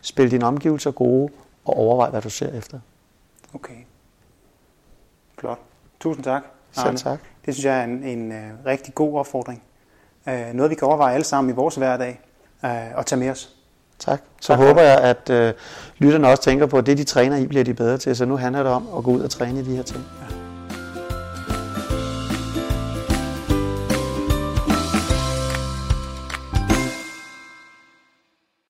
spil 0.00 0.30
dine 0.30 0.46
omgivelser 0.46 0.90
gode, 0.90 1.32
og 1.64 1.76
overvej, 1.76 2.10
hvad 2.10 2.22
du 2.22 2.30
ser 2.30 2.52
efter. 2.52 2.78
Okay. 3.54 3.87
Flot. 5.38 5.58
Tusind 6.00 6.24
tak. 6.24 6.42
Arne. 6.76 6.98
Selv 6.98 7.10
tak. 7.10 7.18
Det 7.46 7.54
synes 7.54 7.64
jeg 7.64 7.80
er 7.80 7.84
en, 7.84 8.02
en 8.02 8.32
uh, 8.32 8.66
rigtig 8.66 8.94
god 8.94 9.18
opfordring. 9.18 9.62
Uh, 10.26 10.32
noget, 10.52 10.70
vi 10.70 10.74
kan 10.74 10.88
overveje 10.88 11.14
alle 11.14 11.24
sammen 11.24 11.52
i 11.52 11.54
vores 11.54 11.74
hverdag 11.74 12.20
uh, 12.62 12.70
og 12.94 13.06
tage 13.06 13.18
med 13.18 13.30
os. 13.30 13.54
Tak. 13.98 14.22
Så 14.40 14.46
tak, 14.46 14.58
håber 14.58 14.82
jeg, 14.82 14.98
at 14.98 15.30
uh, 15.30 15.60
lytterne 15.98 16.28
også 16.28 16.42
tænker 16.42 16.66
på, 16.66 16.78
at 16.78 16.86
det, 16.86 16.98
de 16.98 17.04
træner 17.04 17.36
i, 17.36 17.46
bliver 17.46 17.64
de 17.64 17.74
bedre 17.74 17.98
til. 17.98 18.16
Så 18.16 18.24
nu 18.24 18.36
handler 18.36 18.62
det 18.62 18.72
om 18.72 18.88
at 18.96 19.04
gå 19.04 19.10
ud 19.10 19.20
og 19.20 19.30
træne 19.30 19.60
i 19.60 19.64
de 19.64 19.76
her 19.76 19.82
ting. 19.82 20.04
Ja. 20.20 20.27